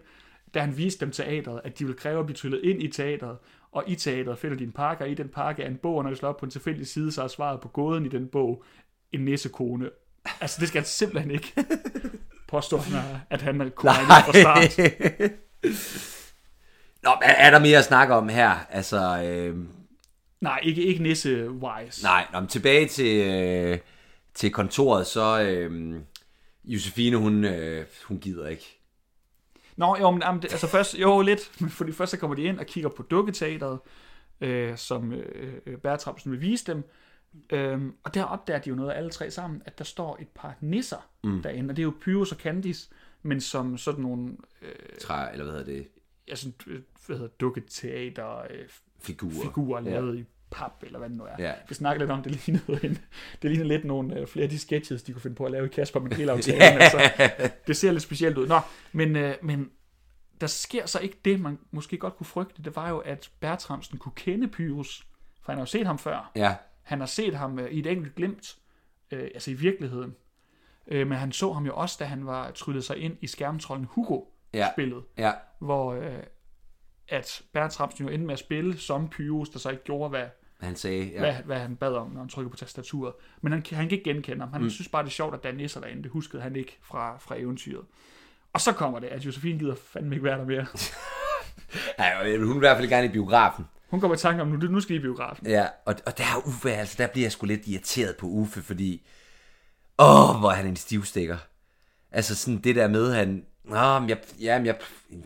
da 0.54 0.60
han 0.60 0.76
viste 0.76 1.04
dem 1.04 1.12
teateret, 1.12 1.60
at 1.64 1.78
de 1.78 1.86
vil 1.86 1.96
kræve 1.96 2.20
at 2.20 2.26
blive 2.26 2.36
tryllet 2.36 2.60
ind 2.64 2.82
i 2.82 2.88
teateret, 2.88 3.38
og 3.72 3.84
i 3.86 3.94
teateret 3.94 4.38
finder 4.38 4.56
de 4.56 4.64
en 4.64 4.72
pakke, 4.72 5.04
og 5.04 5.10
i 5.10 5.14
den 5.14 5.28
pakke 5.28 5.62
er 5.62 5.68
en 5.68 5.76
bog, 5.76 5.96
og 5.96 6.02
når 6.02 6.10
de 6.10 6.16
slår 6.16 6.28
op 6.28 6.36
på 6.36 6.46
en 6.46 6.50
tilfældig 6.50 6.86
side, 6.86 7.12
så 7.12 7.22
er 7.22 7.28
svaret 7.28 7.60
på 7.60 7.68
gåden 7.68 8.06
i 8.06 8.08
den 8.08 8.28
bog 8.28 8.64
en 9.12 9.20
nissekone. 9.20 9.90
Altså, 10.40 10.60
det 10.60 10.68
skal 10.68 10.80
han 10.80 10.87
simpelthen 10.88 11.30
ikke 11.30 11.52
påstå, 12.48 12.80
at 13.30 13.42
han 13.42 13.60
er 13.60 13.64
regne 13.84 14.24
fra 14.24 14.32
start. 14.40 14.78
Nå, 17.02 17.10
men 17.20 17.30
er 17.37 17.50
der 17.50 17.58
mere 17.58 17.78
at 17.78 17.84
snakke 17.84 18.14
om 18.14 18.28
her? 18.28 18.50
Altså, 18.70 19.22
øh, 19.24 19.56
Nej, 20.40 20.60
ikke, 20.62 20.82
ikke 20.82 21.02
nisse-wise. 21.02 22.02
nej, 22.02 22.26
nå, 22.32 22.40
men 22.40 22.48
tilbage 22.48 22.88
til, 22.88 23.16
øh, 23.30 23.78
til 24.34 24.50
kontoret, 24.52 25.06
så 25.06 25.40
øh, 25.40 25.94
Josefine, 26.64 27.16
hun, 27.16 27.44
øh, 27.44 27.87
hun 28.04 28.18
gider 28.18 28.48
ikke. 28.48 28.80
Nå, 29.76 29.96
jo, 30.00 30.10
men 30.10 30.22
jamen, 30.22 30.42
det- 30.42 30.52
altså 30.52 30.66
først, 30.66 30.94
jo 30.94 31.20
lidt, 31.20 31.40
fordi 31.70 31.92
først 31.92 32.10
så 32.10 32.16
kommer 32.16 32.37
de 32.37 32.42
ind 32.42 32.58
og 32.58 32.66
kigger 32.66 32.90
på 32.90 33.02
dukketeateret, 33.02 33.78
øh, 34.40 34.76
som 34.78 35.12
øh, 35.12 35.54
øh, 35.66 35.78
Bertramsen 35.78 36.32
vil 36.32 36.40
vise 36.40 36.64
dem, 36.66 36.84
øhm, 37.50 37.94
og 38.02 38.14
der 38.14 38.24
opdager 38.24 38.58
de 38.58 38.68
jo 38.68 38.74
noget 38.74 38.92
alle 38.92 39.10
tre 39.10 39.30
sammen, 39.30 39.62
at 39.64 39.78
der 39.78 39.84
står 39.84 40.18
et 40.20 40.28
par 40.28 40.56
nisser 40.60 41.10
mm. 41.24 41.42
derinde, 41.42 41.72
og 41.72 41.76
det 41.76 41.82
er 41.82 41.84
jo 41.84 41.94
Pyrus 42.00 42.32
og 42.32 42.38
Candice, 42.38 42.90
men 43.22 43.40
som 43.40 43.78
sådan 43.78 44.02
nogle, 44.02 44.36
øh, 44.62 44.98
Træ, 45.00 45.32
eller 45.32 45.44
hvad 45.44 45.52
hedder 45.52 45.72
det? 45.72 45.88
ja, 46.28 46.34
sådan, 46.34 46.54
øh, 46.66 46.80
hvad 47.06 47.16
hedder 47.16 47.30
dukketeater, 47.40 48.38
øh, 48.38 48.68
Figurer. 48.98 49.42
figurer 49.42 49.80
lavet 49.80 50.18
i 50.18 50.24
pap, 50.50 50.82
eller 50.82 50.98
hvad 50.98 51.08
det 51.08 51.16
nu 51.16 51.24
er. 51.24 51.36
Ja. 51.38 51.52
Vi 51.68 51.74
snakker 51.74 51.98
lidt 51.98 52.10
om, 52.10 52.22
det 52.22 52.46
lignede, 52.46 52.86
en, 52.86 52.98
det 53.42 53.50
lignede 53.50 53.68
lidt 53.68 53.84
nogle 53.84 54.20
øh, 54.20 54.26
flere 54.26 54.44
af 54.44 54.50
de 54.50 54.58
sketches, 54.58 55.02
de 55.02 55.12
kunne 55.12 55.22
finde 55.22 55.36
på 55.36 55.44
at 55.44 55.52
lave 55.52 55.66
i 55.66 55.68
Kasper 55.68 56.00
med 56.00 56.12
hele 56.12 56.32
aftalen. 56.36 56.62
altså, 56.62 57.10
det 57.66 57.76
ser 57.76 57.92
lidt 57.92 58.02
specielt 58.02 58.38
ud. 58.38 58.46
Nå, 58.46 58.60
men, 58.92 59.16
øh, 59.16 59.34
men 59.42 59.70
der 60.40 60.46
sker 60.46 60.86
så 60.86 60.98
ikke 60.98 61.16
det, 61.24 61.40
man 61.40 61.58
måske 61.70 61.96
godt 61.96 62.16
kunne 62.16 62.26
frygte. 62.26 62.62
Det 62.62 62.76
var 62.76 62.88
jo, 62.88 62.98
at 62.98 63.30
Bertramsen 63.40 63.98
kunne 63.98 64.12
kende 64.16 64.48
Pyrus, 64.48 65.06
for 65.42 65.52
han 65.52 65.58
har 65.58 65.62
jo 65.62 65.66
set 65.66 65.86
ham 65.86 65.98
før. 65.98 66.32
Ja, 66.36 66.54
Han 66.84 66.98
har 66.98 67.06
set 67.06 67.34
ham 67.34 67.58
øh, 67.58 67.70
i 67.70 67.78
et 67.78 67.86
enkelt 67.86 68.14
glimt, 68.14 68.56
øh, 69.10 69.22
altså 69.34 69.50
i 69.50 69.54
virkeligheden. 69.54 70.14
Øh, 70.86 71.06
men 71.06 71.18
han 71.18 71.32
så 71.32 71.52
ham 71.52 71.66
jo 71.66 71.74
også, 71.74 71.96
da 71.98 72.04
han 72.04 72.26
var 72.26 72.50
tryllet 72.50 72.84
sig 72.84 72.96
ind 72.96 73.16
i 73.20 73.26
skærmtrollen 73.26 73.86
Hugo-spillet, 73.90 75.04
ja, 75.18 75.32
hvor 75.58 75.92
øh, 75.94 76.22
at 77.08 77.42
Bertramsen 77.52 78.06
jo 78.06 78.12
endte 78.12 78.26
med 78.26 78.32
at 78.32 78.38
spille 78.38 78.78
som 78.78 79.08
Pyrus, 79.08 79.48
der 79.48 79.58
så 79.58 79.70
ikke 79.70 79.84
gjorde, 79.84 80.08
hvad, 80.08 80.26
han 80.60 80.76
sagde, 80.76 81.04
ja. 81.04 81.18
hvad, 81.18 81.34
hvad 81.34 81.58
han 81.58 81.76
bad 81.76 81.92
om, 81.92 82.10
når 82.10 82.20
han 82.20 82.28
trykkede 82.28 82.50
på 82.50 82.56
tastaturet. 82.56 83.14
Men 83.40 83.52
han, 83.52 83.62
kan- 83.62 83.76
han 83.76 83.88
kan 83.88 83.98
ikke 83.98 84.10
genkende 84.10 84.40
ham. 84.40 84.52
Han 84.52 84.62
mm. 84.62 84.70
synes 84.70 84.88
bare, 84.88 85.02
det 85.02 85.08
er 85.08 85.12
sjovt, 85.12 85.34
at 85.34 85.42
der 85.42 85.48
er 85.48 85.52
nisser 85.52 85.80
derinde. 85.80 86.02
Det 86.02 86.10
huskede 86.10 86.42
han 86.42 86.56
ikke 86.56 86.78
fra, 86.82 87.18
fra 87.18 87.36
eventyret. 87.38 87.84
Og 88.52 88.60
så 88.60 88.72
kommer 88.72 88.98
det, 88.98 89.06
at 89.06 89.26
Josefine 89.26 89.58
gider 89.58 89.74
fandme 89.74 90.14
ikke 90.14 90.24
være 90.24 90.38
der 90.38 90.44
mere. 90.44 90.66
ja. 91.98 92.38
Hun 92.38 92.48
vil 92.48 92.56
i 92.56 92.58
hvert 92.58 92.76
fald 92.76 92.88
gerne 92.88 93.06
i 93.06 93.10
biografen. 93.10 93.64
Hun 93.90 94.00
kommer 94.00 94.14
i 94.16 94.18
tanke 94.18 94.42
om, 94.42 94.48
nu, 94.48 94.56
nu 94.56 94.80
skal 94.80 94.94
de 94.94 94.98
i 94.98 95.02
biografen. 95.02 95.46
Ja, 95.46 95.66
og, 95.84 95.94
og 96.06 96.18
der 96.18 96.24
er 96.24 96.46
Uffe, 96.46 96.72
altså 96.72 96.94
der 96.98 97.06
bliver 97.06 97.24
jeg 97.24 97.32
sgu 97.32 97.46
lidt 97.46 97.66
irriteret 97.66 98.16
på 98.16 98.26
Uffe, 98.26 98.62
fordi, 98.62 99.06
åh, 99.98 100.36
hvor 100.38 100.50
er 100.50 100.54
han 100.54 100.66
en 100.66 100.76
stivstikker. 100.76 101.36
Altså 102.12 102.34
sådan 102.36 102.58
det 102.58 102.76
der 102.76 102.88
med, 102.88 103.14
han, 103.14 103.44
Nå, 103.64 103.98
men 103.98 104.08
jeg, 104.08 104.18
ja, 104.40 104.58
men 104.58 104.66
jeg, 104.66 104.76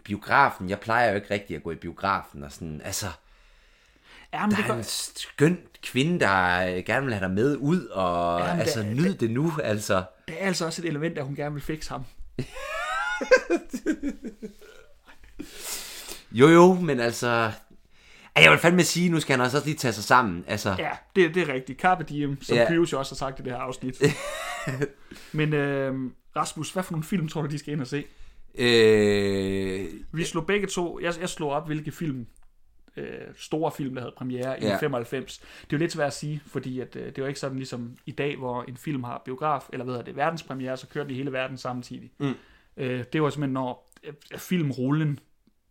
biografen, 0.05 0.71
jeg 0.71 0.81
plejer 0.81 1.09
jo 1.11 1.15
ikke 1.15 1.31
rigtig 1.31 1.57
at 1.57 1.63
gå 1.63 1.71
i 1.71 1.75
biografen, 1.75 2.45
og 2.45 2.53
sådan, 2.53 2.81
altså, 2.85 3.07
Ja, 4.33 4.47
men 4.47 4.51
der 4.57 4.63
det 4.63 4.71
er 4.71 4.75
en 4.75 4.85
skøn 4.85 5.59
kvinde, 5.83 6.21
der 6.21 6.29
gerne 6.83 7.05
vil 7.07 7.15
have 7.15 7.25
dig 7.27 7.35
med 7.35 7.57
ud, 7.57 7.87
og 7.87 8.41
Jamen, 8.41 8.61
altså, 8.61 8.81
det- 8.81 8.97
nyd 8.97 9.15
det 9.15 9.31
nu, 9.31 9.53
altså. 9.63 9.95
der 10.29 10.35
er 10.39 10.47
altså 10.47 10.67
også 10.67 10.83
et 10.83 10.89
element, 10.89 11.19
at 11.19 11.25
hun 11.25 11.35
gerne 11.37 11.53
vil 11.55 11.63
fikse 11.63 11.91
ham. 11.91 12.05
Jo, 16.33 16.49
jo, 16.49 16.75
men 16.75 17.01
altså, 17.01 17.53
jeg 18.43 18.51
vil 18.51 18.59
fandme 18.59 18.83
sige, 18.83 19.09
nu 19.11 19.21
skal 19.21 19.37
han 19.37 19.45
også 19.45 19.63
lige 19.65 19.77
tage 19.77 19.93
sig 19.93 20.05
sammen, 20.05 20.45
altså. 20.47 20.75
Ja, 20.79 20.91
det, 21.17 21.35
det 21.35 21.49
er 21.49 21.53
rigtigt. 21.55 21.81
Carpe 21.81 22.05
diem, 22.05 22.43
som 22.43 22.57
Ja. 22.57 22.69
Pyrus 22.69 22.93
jo 22.93 22.99
også 22.99 23.13
har 23.15 23.17
sagt 23.17 23.41
i 23.41 23.43
det 23.43 23.53
her 23.53 23.59
afsnit. 23.59 24.03
men 25.33 25.53
øh, 25.55 25.95
Rasmus, 26.37 26.71
hvad 26.73 26.83
for 26.83 26.93
nogle 26.93 27.05
film 27.05 27.29
tror 27.29 27.43
du, 27.43 27.49
de 27.49 27.59
skal 27.59 27.73
ind 27.73 27.81
og 27.81 27.87
se? 27.87 28.05
Øh, 28.55 29.87
Vi 30.13 30.25
slog 30.25 30.47
begge 30.47 30.67
to, 30.67 31.01
jeg, 31.03 31.15
jeg 31.21 31.29
slog 31.29 31.51
op, 31.51 31.67
hvilke 31.67 31.91
film 31.93 32.27
øh, 32.97 33.05
store 33.37 33.73
film, 33.77 33.95
der 33.95 34.01
havde 34.01 34.15
premiere 34.17 34.61
i 34.63 34.65
Ja. 34.65 34.77
95. 34.79 35.39
Det 35.39 35.45
er 35.45 35.67
jo 35.73 35.79
lidt 35.79 35.93
svært 35.93 36.07
at 36.07 36.13
sige, 36.13 36.41
fordi 36.47 36.81
at, 36.81 36.97
øh, 36.97 37.07
det 37.07 37.19
er 37.19 37.23
jo 37.23 37.27
ikke 37.29 37.41
sådan 37.41 37.57
ligesom 37.57 37.97
i 38.07 38.11
dag, 38.11 38.37
hvor 38.37 38.63
en 38.69 38.77
film 38.77 39.05
har 39.05 39.23
biograf, 39.25 39.63
eller 39.73 39.85
hvad 39.85 39.95
hedder 39.95 40.05
det, 40.05 40.17
verdenspremiere, 40.17 40.77
så 40.77 40.87
kører 40.87 41.05
den 41.05 41.13
i 41.15 41.17
hele 41.17 41.33
verden 41.33 41.59
samtidig. 41.59 42.11
Mm. 42.19 42.33
Øh, 42.77 43.05
det 43.13 43.23
var 43.23 43.31
simpelthen, 43.31 43.53
når 43.53 43.91
øh, 44.05 44.13
filmrullen, 44.39 45.19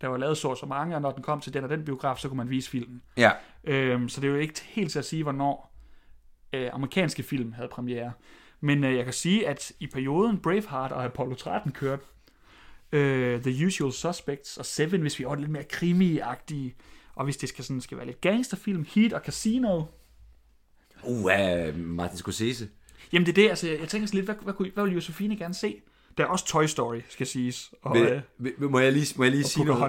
der 0.01 0.07
var 0.07 0.17
lavet 0.17 0.37
så 0.37 0.47
og 0.47 0.57
så 0.57 0.65
mange, 0.65 0.95
og 0.95 1.01
når 1.01 1.11
den 1.11 1.23
kom 1.23 1.41
til 1.41 1.53
den 1.53 1.63
og 1.63 1.69
den 1.69 1.85
biograf, 1.85 2.17
så 2.17 2.27
kunne 2.27 2.37
man 2.37 2.49
vise 2.49 2.69
filmen. 2.69 3.01
Ja. 3.17 3.31
Øhm, 3.63 4.09
så 4.09 4.21
det 4.21 4.27
er 4.27 4.31
jo 4.31 4.37
ikke 4.37 4.61
helt 4.63 4.91
til 4.91 4.99
at 4.99 5.05
sige, 5.05 5.23
hvornår 5.23 5.73
øh, 6.53 6.69
amerikanske 6.73 7.23
film 7.23 7.51
havde 7.51 7.69
premiere. 7.69 8.11
Men 8.61 8.83
øh, 8.83 8.95
jeg 8.95 9.03
kan 9.03 9.13
sige, 9.13 9.47
at 9.47 9.71
i 9.79 9.87
perioden 9.87 10.37
Braveheart 10.37 10.91
og 10.91 11.03
Apollo 11.03 11.35
13 11.35 11.71
kørte, 11.71 12.03
øh, 12.91 13.41
The 13.41 13.65
Usual 13.65 13.93
Suspects 13.93 14.57
og 14.57 14.65
Seven, 14.65 15.01
hvis 15.01 15.19
vi 15.19 15.23
er 15.23 15.35
lidt 15.35 15.49
mere 15.49 15.63
krimi-agtige, 15.73 16.75
og 17.15 17.23
hvis 17.23 17.37
det 17.37 17.49
skal, 17.49 17.63
sådan, 17.63 17.81
skal 17.81 17.97
være 17.97 18.05
lidt 18.05 18.21
gangsterfilm, 18.21 18.85
Heat 18.95 19.13
og 19.13 19.21
Casino. 19.21 19.83
Uh, 21.03 21.23
uh, 21.23 21.77
Martin 21.79 22.17
Scorsese. 22.17 22.69
Jamen 23.13 23.25
det 23.25 23.31
er 23.31 23.35
det, 23.35 23.49
altså 23.49 23.67
jeg 23.67 23.87
tænker 23.87 24.07
sådan 24.07 24.17
lidt, 24.17 24.25
hvad, 24.25 24.35
hvad, 24.41 24.53
kunne, 24.53 24.71
hvad 24.73 24.83
vil 24.83 24.93
Josefine 24.93 25.37
gerne 25.37 25.53
se? 25.53 25.81
Der 26.17 26.23
er 26.23 26.27
også 26.27 26.45
Toy 26.45 26.65
Story, 26.65 26.99
skal 27.09 27.27
siges. 27.27 27.73
Og, 27.81 27.93
Vil, 27.93 28.03
øh, 28.03 28.21
vil, 28.37 28.53
må 28.69 28.79
jeg 28.79 28.93
lige, 28.93 29.13
må 29.17 29.23
jeg 29.23 29.31
lige 29.31 29.43
sige 29.43 29.65
noget? 29.65 29.79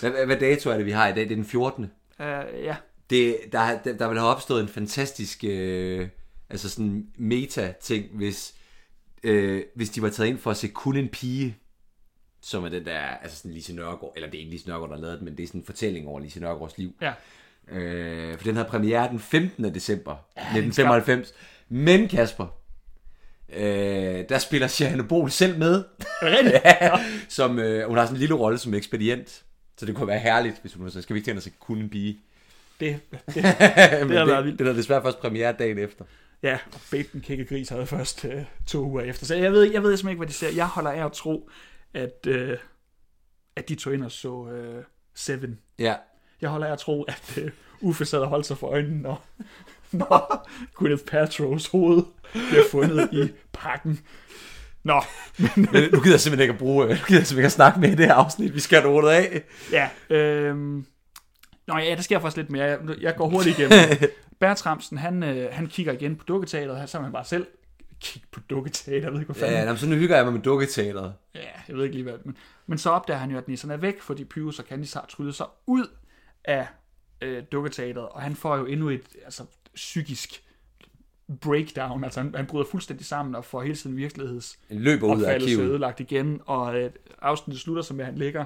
Hvad, 0.00 0.26
hvad, 0.26 0.36
dato 0.36 0.70
er 0.70 0.76
det, 0.76 0.86
vi 0.86 0.90
har 0.90 1.08
i 1.08 1.12
dag? 1.12 1.24
Det 1.24 1.32
er 1.32 1.36
den 1.36 1.44
14. 1.44 1.84
Øh, 2.20 2.28
ja, 2.62 2.76
Det, 3.10 3.38
der, 3.52 3.78
der, 3.84 3.96
der 3.96 4.08
vil 4.08 4.18
have 4.18 4.30
opstået 4.30 4.62
en 4.62 4.68
fantastisk 4.68 5.44
øh, 5.44 6.08
altså 6.50 6.70
sådan 6.70 7.06
meta-ting, 7.16 8.06
hvis, 8.16 8.54
øh, 9.22 9.62
hvis 9.74 9.90
de 9.90 10.02
var 10.02 10.08
taget 10.08 10.28
ind 10.28 10.38
for 10.38 10.50
at 10.50 10.56
se 10.56 10.68
kun 10.68 10.96
en 10.96 11.08
pige, 11.08 11.56
som 12.42 12.64
er 12.64 12.68
den 12.68 12.84
der, 12.84 13.00
altså 13.00 13.36
sådan 13.36 13.52
Lise 13.52 13.74
Nørgaard, 13.74 14.12
eller 14.16 14.30
det 14.30 14.38
er 14.38 14.40
ikke 14.40 14.52
Lise 14.52 14.68
Nørgaard, 14.68 14.88
der 14.88 14.96
har 14.96 15.02
lavet 15.02 15.18
det, 15.18 15.24
men 15.24 15.36
det 15.36 15.42
er 15.42 15.46
sådan 15.46 15.60
en 15.60 15.64
fortælling 15.64 16.08
over 16.08 16.20
Lise 16.20 16.40
Nørgaards 16.40 16.78
liv. 16.78 16.94
ja. 17.00 17.12
Øh, 17.70 18.36
for 18.38 18.44
den 18.44 18.56
havde 18.56 18.68
premiere 18.68 19.08
den 19.08 19.18
15. 19.18 19.74
december 19.74 20.16
1995. 20.36 21.34
Men 21.68 22.08
Kasper, 22.08 22.46
øh, 23.52 24.24
der 24.28 24.38
spiller 24.38 24.68
Sharon 24.68 25.08
Bol 25.08 25.30
selv 25.30 25.58
med, 25.58 25.84
ja, 26.64 26.90
som, 27.28 27.58
øh, 27.58 27.88
hun 27.88 27.96
har 27.96 28.04
sådan 28.04 28.16
en 28.16 28.20
lille 28.20 28.34
rolle 28.34 28.58
som 28.58 28.74
ekspedient. 28.74 29.44
Så 29.78 29.86
det 29.86 29.94
kunne 29.96 30.08
være 30.08 30.18
herligt, 30.18 30.60
hvis 30.60 30.74
hun 30.74 30.90
så 30.90 31.02
skal 31.02 31.14
vi 31.14 31.18
ikke 31.18 31.26
tænke 31.26 31.42
at 31.46 31.52
kunne 31.60 31.82
en 31.84 31.90
pige. 31.90 32.20
Det, 32.80 33.00
det, 33.34 33.42
været 34.08 34.28
det, 34.28 34.44
vildt. 34.44 34.58
det 34.58 34.68
er 34.68 34.72
desværre 34.72 35.02
først 35.02 35.20
premiere 35.20 35.52
dagen 35.52 35.78
efter. 35.78 36.04
Ja, 36.42 36.58
og 36.74 36.80
Bait 36.90 37.12
den 37.12 37.20
kække 37.20 37.44
gris 37.44 37.68
havde 37.68 37.86
først 37.86 38.24
øh, 38.24 38.42
to 38.66 38.84
uger 38.84 39.02
efter. 39.02 39.26
Så 39.26 39.34
jeg 39.34 39.52
ved, 39.52 39.62
jeg 39.62 39.82
ved 39.82 39.96
simpelthen 39.96 40.08
ikke, 40.08 40.18
hvad 40.18 40.26
de 40.26 40.32
ser. 40.32 40.50
Jeg 40.56 40.66
holder 40.66 40.90
af 40.90 41.04
at 41.04 41.12
tro, 41.12 41.50
at, 41.94 42.26
øh, 42.26 42.58
at 43.56 43.68
de 43.68 43.74
tog 43.74 43.94
ind 43.94 44.04
og 44.04 44.12
så 44.12 44.48
øh, 44.48 44.84
Seven. 45.14 45.58
Ja. 45.78 45.94
Jeg 46.40 46.50
holder 46.50 46.66
af 46.66 46.72
at 46.72 46.78
tro, 46.78 47.02
at 47.02 47.38
øh, 47.38 47.50
Uffe 47.80 48.04
sad 48.04 48.18
og 48.18 48.28
holdt 48.28 48.46
sig 48.46 48.58
for 48.58 48.66
øjnene, 48.66 49.02
når, 49.02 49.24
når 50.00 50.48
Gwyneth 50.74 51.02
Paltrow's 51.12 51.70
hoved 51.72 52.02
bliver 52.32 52.64
fundet 52.70 53.08
i 53.12 53.32
pakken. 53.52 54.00
Nå, 54.82 55.02
men 55.38 55.68
nu 55.92 56.00
gider 56.00 56.10
jeg 56.10 56.20
simpelthen 56.20 56.40
ikke 56.40 56.52
at 56.52 56.58
bruge, 56.58 56.86
nu 56.88 56.94
gider 56.94 57.20
jeg 57.20 57.26
simpelthen 57.26 57.38
ikke 57.38 57.46
at 57.46 57.52
snakke 57.52 57.80
med 57.80 57.88
i 57.88 57.94
det 57.94 58.06
her 58.06 58.14
afsnit. 58.14 58.54
Vi 58.54 58.60
skal 58.60 58.82
have 58.82 59.02
det 59.02 59.08
af. 59.08 59.42
ja. 59.72 60.16
Øh, 60.16 60.82
Nå 61.66 61.78
ja, 61.78 61.94
der 61.94 62.02
sker 62.02 62.18
faktisk 62.18 62.36
lidt 62.36 62.50
mere. 62.50 62.64
Jeg, 62.64 62.78
jeg 63.00 63.16
går 63.16 63.28
hurtigt 63.28 63.58
igennem. 63.58 63.78
Bertramsen, 64.40 64.98
han, 64.98 65.22
øh, 65.22 65.48
han 65.52 65.66
kigger 65.66 65.92
igen 65.92 66.16
på 66.16 66.24
dukketeateret. 66.24 66.90
Så 66.90 67.00
han 67.00 67.12
bare 67.12 67.24
selv 67.24 67.46
kigge 68.00 68.28
på 68.32 68.40
dukketeater. 68.50 69.02
Jeg 69.02 69.12
ved 69.12 69.20
ikke, 69.20 69.32
hvad 69.32 69.40
fanden 69.40 69.56
Ja, 69.56 69.62
jamen, 69.64 69.76
så 69.78 69.86
nu 69.88 69.96
hygger 69.96 70.16
jeg 70.16 70.24
mig 70.24 70.34
med 70.34 70.42
dukketeateret. 70.42 71.14
Ja, 71.34 71.40
jeg 71.68 71.76
ved 71.76 71.84
ikke 71.84 71.96
lige 71.96 72.02
hvad. 72.02 72.18
Men, 72.24 72.36
men 72.66 72.78
så 72.78 72.90
opdager 72.90 73.18
han 73.20 73.30
jo, 73.30 73.38
at 73.38 73.48
nisserne 73.48 73.74
er 73.74 73.78
væk, 73.78 74.00
fordi 74.00 74.24
Pyrus 74.24 74.58
og 74.58 74.64
Candice 74.68 74.98
har 74.98 75.06
tryllet 75.08 75.34
sig 75.34 75.46
ud 75.66 75.86
af 76.44 76.66
øh, 77.20 77.42
dukketeateret, 77.52 78.08
og 78.08 78.22
han 78.22 78.36
får 78.36 78.56
jo 78.56 78.66
endnu 78.66 78.88
et 78.88 79.02
altså, 79.24 79.42
psykisk 79.74 80.42
breakdown. 81.40 82.04
Altså 82.04 82.20
han, 82.20 82.34
han 82.34 82.46
bryder 82.46 82.66
fuldstændig 82.70 83.06
sammen 83.06 83.34
og 83.34 83.44
får 83.44 83.62
hele 83.62 83.74
tiden 83.74 83.96
virkeligheds 83.96 84.58
løber 84.70 85.16
ud 85.16 85.22
af 85.22 85.34
arkivet. 85.34 85.60
ødelagt 85.60 86.00
igen, 86.00 86.40
og 86.46 86.80
øh, 86.80 86.90
afsnittet 87.22 87.60
slutter 87.60 87.82
så 87.82 87.94
med, 87.94 88.00
at 88.04 88.06
han 88.06 88.18
ligger 88.18 88.44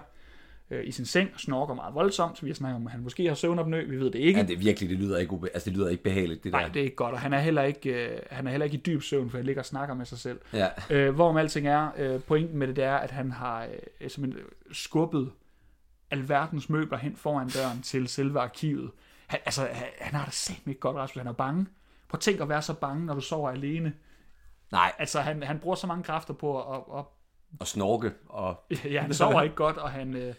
øh, 0.70 0.86
i 0.88 0.90
sin 0.90 1.04
seng 1.04 1.30
og 1.34 1.40
snorker 1.40 1.74
meget 1.74 1.94
voldsomt. 1.94 2.44
Vi 2.44 2.48
har 2.48 2.54
snakket 2.54 2.76
om, 2.76 2.86
at 2.86 2.92
han 2.92 3.00
måske 3.00 3.26
har 3.26 3.34
søvnopnø, 3.34 3.86
vi 3.86 3.96
ved 3.96 4.10
det 4.10 4.18
ikke. 4.18 4.40
Ja, 4.40 4.46
det 4.46 4.54
er 4.54 4.58
virkelig, 4.58 4.90
det 4.90 4.98
lyder 4.98 5.18
ikke, 5.18 5.32
ube, 5.32 5.48
altså, 5.54 5.70
det 5.70 5.76
lyder 5.78 5.88
ikke 5.88 6.02
behageligt, 6.02 6.44
det 6.44 6.52
der. 6.52 6.58
Nej, 6.58 6.68
det 6.68 6.80
er 6.80 6.84
ikke 6.84 6.96
godt, 6.96 7.14
og 7.14 7.20
han 7.20 7.32
er 7.32 7.40
heller 7.40 7.62
ikke, 7.62 8.06
øh, 8.06 8.18
han 8.30 8.46
er 8.46 8.50
heller 8.50 8.64
ikke 8.64 8.76
i 8.76 8.80
dyb 8.80 9.02
søvn, 9.02 9.30
for 9.30 9.38
han 9.38 9.46
ligger 9.46 9.62
og 9.62 9.66
snakker 9.66 9.94
med 9.94 10.06
sig 10.06 10.18
selv. 10.18 10.40
Ja. 10.52 10.68
Øh, 10.90 11.14
hvorom 11.14 11.36
alting 11.36 11.66
er, 11.66 11.88
øh, 11.98 12.20
pointen 12.20 12.58
med 12.58 12.66
det, 12.66 12.76
det 12.76 12.84
er, 12.84 12.96
at 12.96 13.10
han 13.10 13.32
har 13.32 13.66
øh, 14.00 14.10
simpelthen 14.10 14.44
skubbet 14.72 15.30
alverdens 16.10 16.70
møbler 16.70 16.98
hen 16.98 17.16
foran 17.16 17.48
døren 17.48 17.82
til 17.82 18.08
selve 18.08 18.40
arkivet. 18.40 18.90
Han, 19.32 19.40
altså, 19.44 19.68
han, 19.72 19.86
han 20.00 20.14
har 20.14 20.24
det 20.24 20.34
simpelthen 20.34 20.70
ikke 20.70 20.80
godt, 20.80 20.96
Rasmus. 20.96 21.20
Han 21.20 21.26
er 21.28 21.32
bange. 21.32 21.66
Prøv 22.08 22.16
at 22.16 22.20
tænk 22.20 22.40
at 22.40 22.48
være 22.48 22.62
så 22.62 22.74
bange, 22.74 23.06
når 23.06 23.14
du 23.14 23.20
sover 23.20 23.50
alene. 23.50 23.92
Nej, 24.72 24.92
Altså, 24.98 25.20
han, 25.20 25.42
han 25.42 25.58
bruger 25.58 25.76
så 25.76 25.86
mange 25.86 26.04
kræfter 26.04 26.34
på 26.34 26.74
at... 26.74 26.82
at, 26.98 27.04
og 27.60 27.66
snorke 27.66 28.12
og 28.28 28.64
at 28.70 28.84
ja, 28.84 29.00
han 29.00 29.14
sover 29.14 29.42
ikke 29.42 29.54
godt, 29.54 29.76
og 29.76 29.90
han 29.90 30.14
øh, 30.14 30.34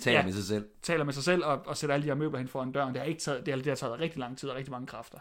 tale 0.00 0.16
Ja. 0.18 0.24
med 0.24 0.32
sig 0.32 0.44
selv. 0.44 0.66
taler 0.82 1.04
med 1.04 1.12
sig 1.12 1.22
selv 1.24 1.44
og, 1.44 1.62
og 1.66 1.76
sætter 1.76 1.94
alle 1.94 2.02
de 2.04 2.08
her 2.08 2.14
møbler 2.14 2.38
hen 2.38 2.48
foran 2.48 2.72
døren. 2.72 2.94
Det 2.94 3.00
har, 3.00 3.06
ikke 3.06 3.20
taget, 3.20 3.46
det 3.46 3.54
har, 3.54 3.58
det 3.58 3.66
har 3.66 3.74
taget 3.76 3.98
rigtig 4.00 4.18
lang 4.18 4.38
tid 4.38 4.48
og 4.48 4.56
rigtig 4.56 4.70
mange 4.72 4.86
kræfter. 4.86 5.18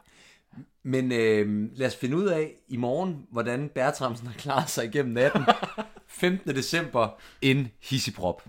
Men 0.83 1.11
øh, 1.11 1.69
lad 1.73 1.87
os 1.87 1.95
finde 1.95 2.17
ud 2.17 2.25
af 2.25 2.51
i 2.67 2.77
morgen, 2.77 3.27
hvordan 3.31 3.69
Bertramsen 3.69 4.27
har 4.27 4.33
klaret 4.35 4.69
sig 4.69 4.85
igennem 4.85 5.13
natten. 5.13 5.45
15. 6.07 6.55
december, 6.55 7.09
en 7.41 7.71
hissiprop. 7.81 8.43